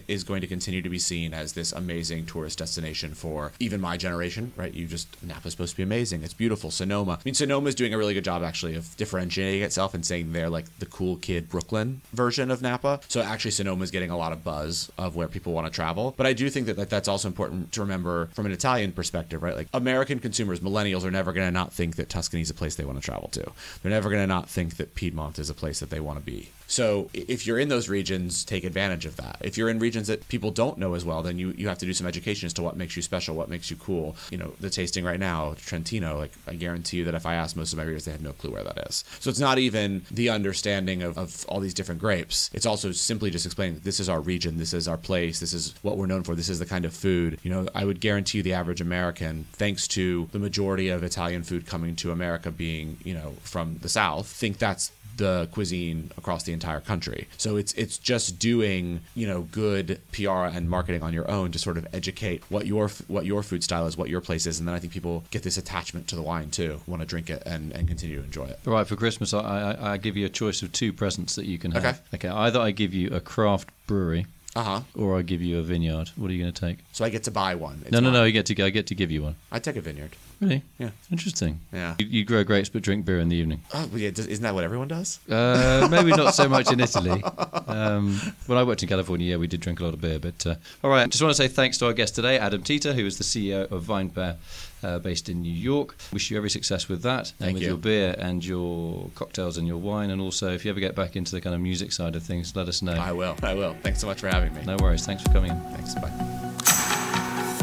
is 0.07 0.23
going 0.23 0.41
to 0.41 0.47
continue 0.47 0.81
to 0.81 0.89
be 0.89 0.99
seen 0.99 1.33
as 1.33 1.53
this 1.53 1.71
amazing 1.71 2.25
tourist 2.25 2.59
destination 2.59 3.13
for 3.13 3.51
even 3.59 3.79
my 3.81 3.97
generation. 3.97 4.53
Right? 4.55 4.73
You 4.73 4.85
just 4.87 5.07
Napa's 5.23 5.51
supposed 5.53 5.71
to 5.71 5.77
be 5.77 5.83
amazing. 5.83 6.23
It's 6.23 6.28
beautiful. 6.33 6.71
Sonoma. 6.71 7.13
I 7.13 7.21
mean, 7.25 7.33
Sonoma 7.33 7.67
is 7.69 7.75
doing 7.75 7.93
a 7.93 7.97
really 7.97 8.13
good 8.13 8.23
job 8.23 8.43
actually 8.43 8.75
of 8.75 8.95
differentiating 8.97 9.61
itself 9.61 9.93
and 9.93 10.05
saying 10.05 10.33
they're 10.33 10.49
like 10.49 10.65
the 10.79 10.85
cool 10.85 11.17
kid 11.17 11.49
Brooklyn 11.49 12.01
version 12.13 12.51
of 12.51 12.61
Napa. 12.61 12.99
So 13.07 13.21
actually, 13.21 13.51
Sonoma 13.51 13.83
is 13.83 13.91
getting 13.91 14.09
a 14.09 14.17
lot 14.17 14.31
of 14.31 14.43
buzz 14.43 14.91
of 14.97 15.15
where 15.15 15.27
people 15.27 15.53
want 15.53 15.67
to 15.67 15.71
travel. 15.71 16.13
But 16.17 16.25
I 16.25 16.33
do 16.33 16.49
think 16.49 16.67
that, 16.67 16.77
that 16.77 16.89
that's 16.89 17.07
also 17.07 17.27
important 17.27 17.71
to 17.73 17.81
remember 17.81 18.27
from 18.33 18.45
an 18.45 18.51
Italian 18.51 18.91
perspective, 18.91 19.43
right? 19.43 19.55
Like 19.55 19.67
American 19.73 20.19
consumers, 20.19 20.59
millennials 20.59 21.03
are 21.03 21.11
never 21.11 21.33
going 21.33 21.47
to 21.47 21.51
not 21.51 21.73
think 21.73 21.95
that 21.97 22.09
Tuscany 22.09 22.41
is 22.41 22.49
a 22.49 22.53
place 22.53 22.75
they 22.75 22.85
want 22.85 22.97
to 22.97 23.03
travel 23.03 23.29
to. 23.29 23.51
They're 23.81 23.91
never 23.91 24.09
going 24.09 24.21
to 24.21 24.27
not 24.27 24.49
think 24.49 24.77
that 24.77 24.95
Piedmont 24.95 25.39
is 25.39 25.49
a 25.49 25.53
place 25.53 25.79
that 25.79 25.89
they 25.89 25.99
want 25.99 26.19
to 26.19 26.25
be. 26.25 26.49
So 26.69 27.09
if 27.13 27.47
you're 27.47 27.57
in 27.57 27.67
those 27.67 27.89
regions, 27.89 28.45
take 28.45 28.63
advantage 28.63 29.05
of 29.07 29.17
that. 29.17 29.37
If 29.41 29.57
you're 29.57 29.69
in 29.69 29.79
regions 29.79 30.07
that 30.07 30.27
people 30.27 30.51
don't 30.51 30.77
know 30.77 30.93
as 30.93 31.03
well, 31.03 31.23
then 31.23 31.39
you, 31.39 31.51
you 31.57 31.67
have 31.67 31.79
to 31.79 31.85
do 31.85 31.93
some 31.93 32.05
education 32.05 32.45
as 32.45 32.53
to 32.53 32.61
what 32.61 32.77
makes 32.77 32.95
you 32.95 33.01
special, 33.01 33.35
what 33.35 33.49
makes 33.49 33.71
you 33.71 33.75
cool. 33.75 34.15
You 34.29 34.37
know, 34.37 34.53
the 34.59 34.69
tasting 34.69 35.03
right 35.03 35.19
now, 35.19 35.55
Trentino, 35.57 36.17
like 36.19 36.31
I 36.47 36.53
guarantee 36.53 36.97
you 36.97 37.05
that 37.05 37.15
if 37.15 37.25
I 37.25 37.33
asked 37.33 37.57
most 37.57 37.73
of 37.73 37.77
my 37.77 37.83
readers, 37.83 38.05
they 38.05 38.11
have 38.11 38.21
no 38.21 38.33
clue 38.33 38.51
where 38.51 38.63
that 38.63 38.87
is. 38.87 39.03
So 39.19 39.31
it's 39.31 39.39
not 39.39 39.57
even 39.57 40.03
the 40.11 40.29
understanding 40.29 41.01
of, 41.01 41.17
of 41.17 41.43
all 41.49 41.59
these 41.59 41.73
different 41.73 41.99
grapes. 41.99 42.51
It's 42.53 42.67
also 42.67 42.91
simply 42.91 43.31
just 43.31 43.47
explaining 43.47 43.81
this 43.83 43.99
is 43.99 44.07
our 44.07 44.21
region, 44.21 44.59
this 44.59 44.73
is 44.73 44.87
our 44.87 44.97
place, 44.97 45.39
this 45.39 45.53
is 45.53 45.73
what 45.81 45.97
we're 45.97 46.05
known 46.05 46.23
for, 46.23 46.35
this 46.35 46.49
is 46.49 46.59
the 46.59 46.65
kind 46.67 46.85
of 46.85 46.93
food. 46.93 47.39
You 47.41 47.49
know, 47.49 47.67
I 47.73 47.83
would 47.83 47.99
guarantee 47.99 48.37
you 48.37 48.43
the 48.43 48.53
average 48.53 48.79
American, 48.79 49.47
thanks 49.53 49.87
to 49.89 50.29
the 50.31 50.39
majority 50.39 50.89
of 50.89 51.03
Italian 51.03 51.41
food 51.41 51.65
coming 51.65 51.95
to 51.97 52.11
America 52.11 52.51
being, 52.51 52.97
you 53.03 53.15
know, 53.15 53.33
from 53.41 53.79
the 53.81 53.89
South, 53.89 54.27
think 54.27 54.59
that's 54.59 54.91
the 55.19 55.49
cuisine 55.51 56.11
across 56.17 56.43
the 56.43 56.53
entire 56.53 56.79
country. 56.79 57.27
So 57.37 57.57
it's 57.57 57.73
it's 57.73 57.97
just 57.97 58.39
doing 58.39 59.01
you 59.13 59.27
know 59.27 59.41
good 59.41 59.99
PR 60.13 60.45
and 60.55 60.69
marketing 60.69 61.03
on 61.03 61.13
your 61.13 61.29
own 61.29 61.51
to 61.51 61.59
sort 61.59 61.77
of 61.77 61.85
educate 61.93 62.41
what 62.49 62.65
your 62.65 62.87
what 63.07 63.25
your 63.25 63.43
food 63.43 63.63
style 63.63 63.85
is, 63.85 63.97
what 63.97 64.09
your 64.09 64.21
place 64.21 64.47
is, 64.47 64.59
and 64.59 64.67
then 64.67 64.73
I 64.73 64.79
think 64.79 64.93
people 64.93 65.25
get 65.29 65.43
this 65.43 65.57
attachment 65.57 66.07
to 66.07 66.15
the 66.15 66.21
wine 66.21 66.49
too, 66.49 66.81
want 66.87 67.01
to 67.01 67.05
drink 67.05 67.29
it 67.29 67.43
and, 67.45 67.71
and 67.73 67.87
continue 67.87 68.17
to 68.17 68.23
enjoy 68.23 68.45
it. 68.45 68.59
All 68.65 68.73
right, 68.73 68.87
for 68.87 68.95
Christmas, 68.95 69.33
I, 69.33 69.39
I, 69.39 69.91
I 69.93 69.97
give 69.97 70.17
you 70.17 70.25
a 70.25 70.29
choice 70.29 70.61
of 70.61 70.71
two 70.71 70.93
presents 70.93 71.35
that 71.35 71.45
you 71.45 71.59
can 71.59 71.71
have. 71.71 71.85
Okay. 71.85 71.97
Okay. 72.15 72.27
Either 72.29 72.59
I 72.59 72.71
give 72.71 72.93
you 72.93 73.09
a 73.09 73.19
craft 73.19 73.69
brewery, 73.87 74.25
Uh 74.55 74.63
huh. 74.63 74.81
or 74.95 75.17
I 75.17 75.21
give 75.21 75.43
you 75.43 75.59
a 75.59 75.61
vineyard. 75.61 76.09
What 76.15 76.31
are 76.31 76.33
you 76.33 76.41
going 76.41 76.51
to 76.53 76.59
take? 76.67 76.79
So 76.91 77.05
I 77.05 77.09
get 77.09 77.23
to 77.25 77.31
buy 77.31 77.53
one. 77.53 77.81
It's 77.83 77.91
no, 77.91 77.99
no, 77.99 78.09
not- 78.09 78.19
no. 78.19 78.23
You 78.25 78.31
get 78.31 78.47
to. 78.47 78.63
I 78.63 78.71
get 78.71 78.87
to 78.87 78.95
give 78.95 79.11
you 79.11 79.21
one. 79.23 79.35
I 79.51 79.59
take 79.59 79.75
a 79.75 79.81
vineyard. 79.81 80.15
Really? 80.41 80.63
Yeah. 80.79 80.89
Interesting. 81.11 81.59
Yeah. 81.73 81.95
You, 81.99 82.05
you 82.07 82.25
grow 82.25 82.43
grapes 82.43 82.69
but 82.69 82.81
drink 82.81 83.05
beer 83.05 83.19
in 83.19 83.27
the 83.29 83.35
evening. 83.35 83.61
Oh, 83.73 83.87
well, 83.91 83.99
yeah. 83.99 84.09
does- 84.09 84.25
Isn't 84.27 84.41
that 84.43 84.55
what 84.55 84.63
everyone 84.63 84.87
does? 84.87 85.19
Uh, 85.29 85.87
maybe 85.91 86.11
not 86.11 86.33
so 86.33 86.47
much 86.49 86.71
in 86.71 86.79
Italy. 86.79 87.23
Um, 87.69 88.19
when 88.47 88.57
I 88.57 88.63
worked 88.63 88.81
in 88.81 88.89
California, 88.89 89.29
yeah, 89.29 89.37
we 89.37 89.45
did 89.45 89.59
drink 89.61 89.79
a 89.79 89.83
lot 89.85 89.93
of 89.93 90.01
beer. 90.01 90.17
But 90.17 90.45
uh, 90.47 90.55
all 90.83 90.89
right, 90.89 91.07
just 91.07 91.21
want 91.21 91.35
to 91.35 91.39
say 91.41 91.47
thanks 91.47 91.77
to 91.77 91.85
our 91.85 91.93
guest 91.93 92.15
today, 92.15 92.39
Adam 92.39 92.63
Teeter, 92.63 92.93
who 92.93 93.05
is 93.05 93.19
the 93.19 93.23
CEO 93.23 93.71
of 93.71 93.83
Vine 93.83 94.09
Pair, 94.09 94.37
uh, 94.83 94.99
based 94.99 95.29
in 95.29 95.41
New 95.41 95.53
York. 95.53 95.95
Wish 96.13 96.31
you 96.31 96.37
every 96.37 96.49
success 96.49 96.87
with 96.87 97.01
that, 97.03 97.33
and 97.39 97.53
with 97.53 97.61
you. 97.61 97.69
your 97.69 97.77
beer 97.77 98.15
and 98.17 98.45
your 98.45 99.09
cocktails 99.15 99.57
and 99.57 99.67
your 99.67 99.77
wine, 99.77 100.09
and 100.09 100.21
also 100.21 100.53
if 100.53 100.65
you 100.65 100.71
ever 100.71 100.79
get 100.79 100.95
back 100.95 101.15
into 101.15 101.31
the 101.31 101.41
kind 101.41 101.55
of 101.55 101.61
music 101.61 101.91
side 101.91 102.15
of 102.15 102.23
things, 102.23 102.55
let 102.55 102.67
us 102.67 102.81
know. 102.81 102.93
I 102.93 103.11
will. 103.11 103.35
I 103.43 103.53
will. 103.53 103.75
Thanks 103.83 103.99
so 103.99 104.07
much 104.07 104.19
for 104.21 104.27
having 104.27 104.53
me. 104.53 104.61
No 104.65 104.77
worries. 104.79 105.05
Thanks 105.05 105.23
for 105.23 105.29
coming 105.29 105.51
in. 105.51 105.61
Thanks. 105.71 105.95
Bye. 105.95 106.09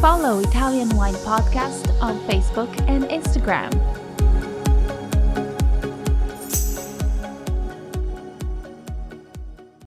Follow 0.01 0.41
Italian 0.41 0.91
Wine 0.91 1.15
Podcast 1.15 1.91
on 2.03 2.19
Facebook 2.29 2.69
and 2.89 3.05
Instagram. 3.05 3.73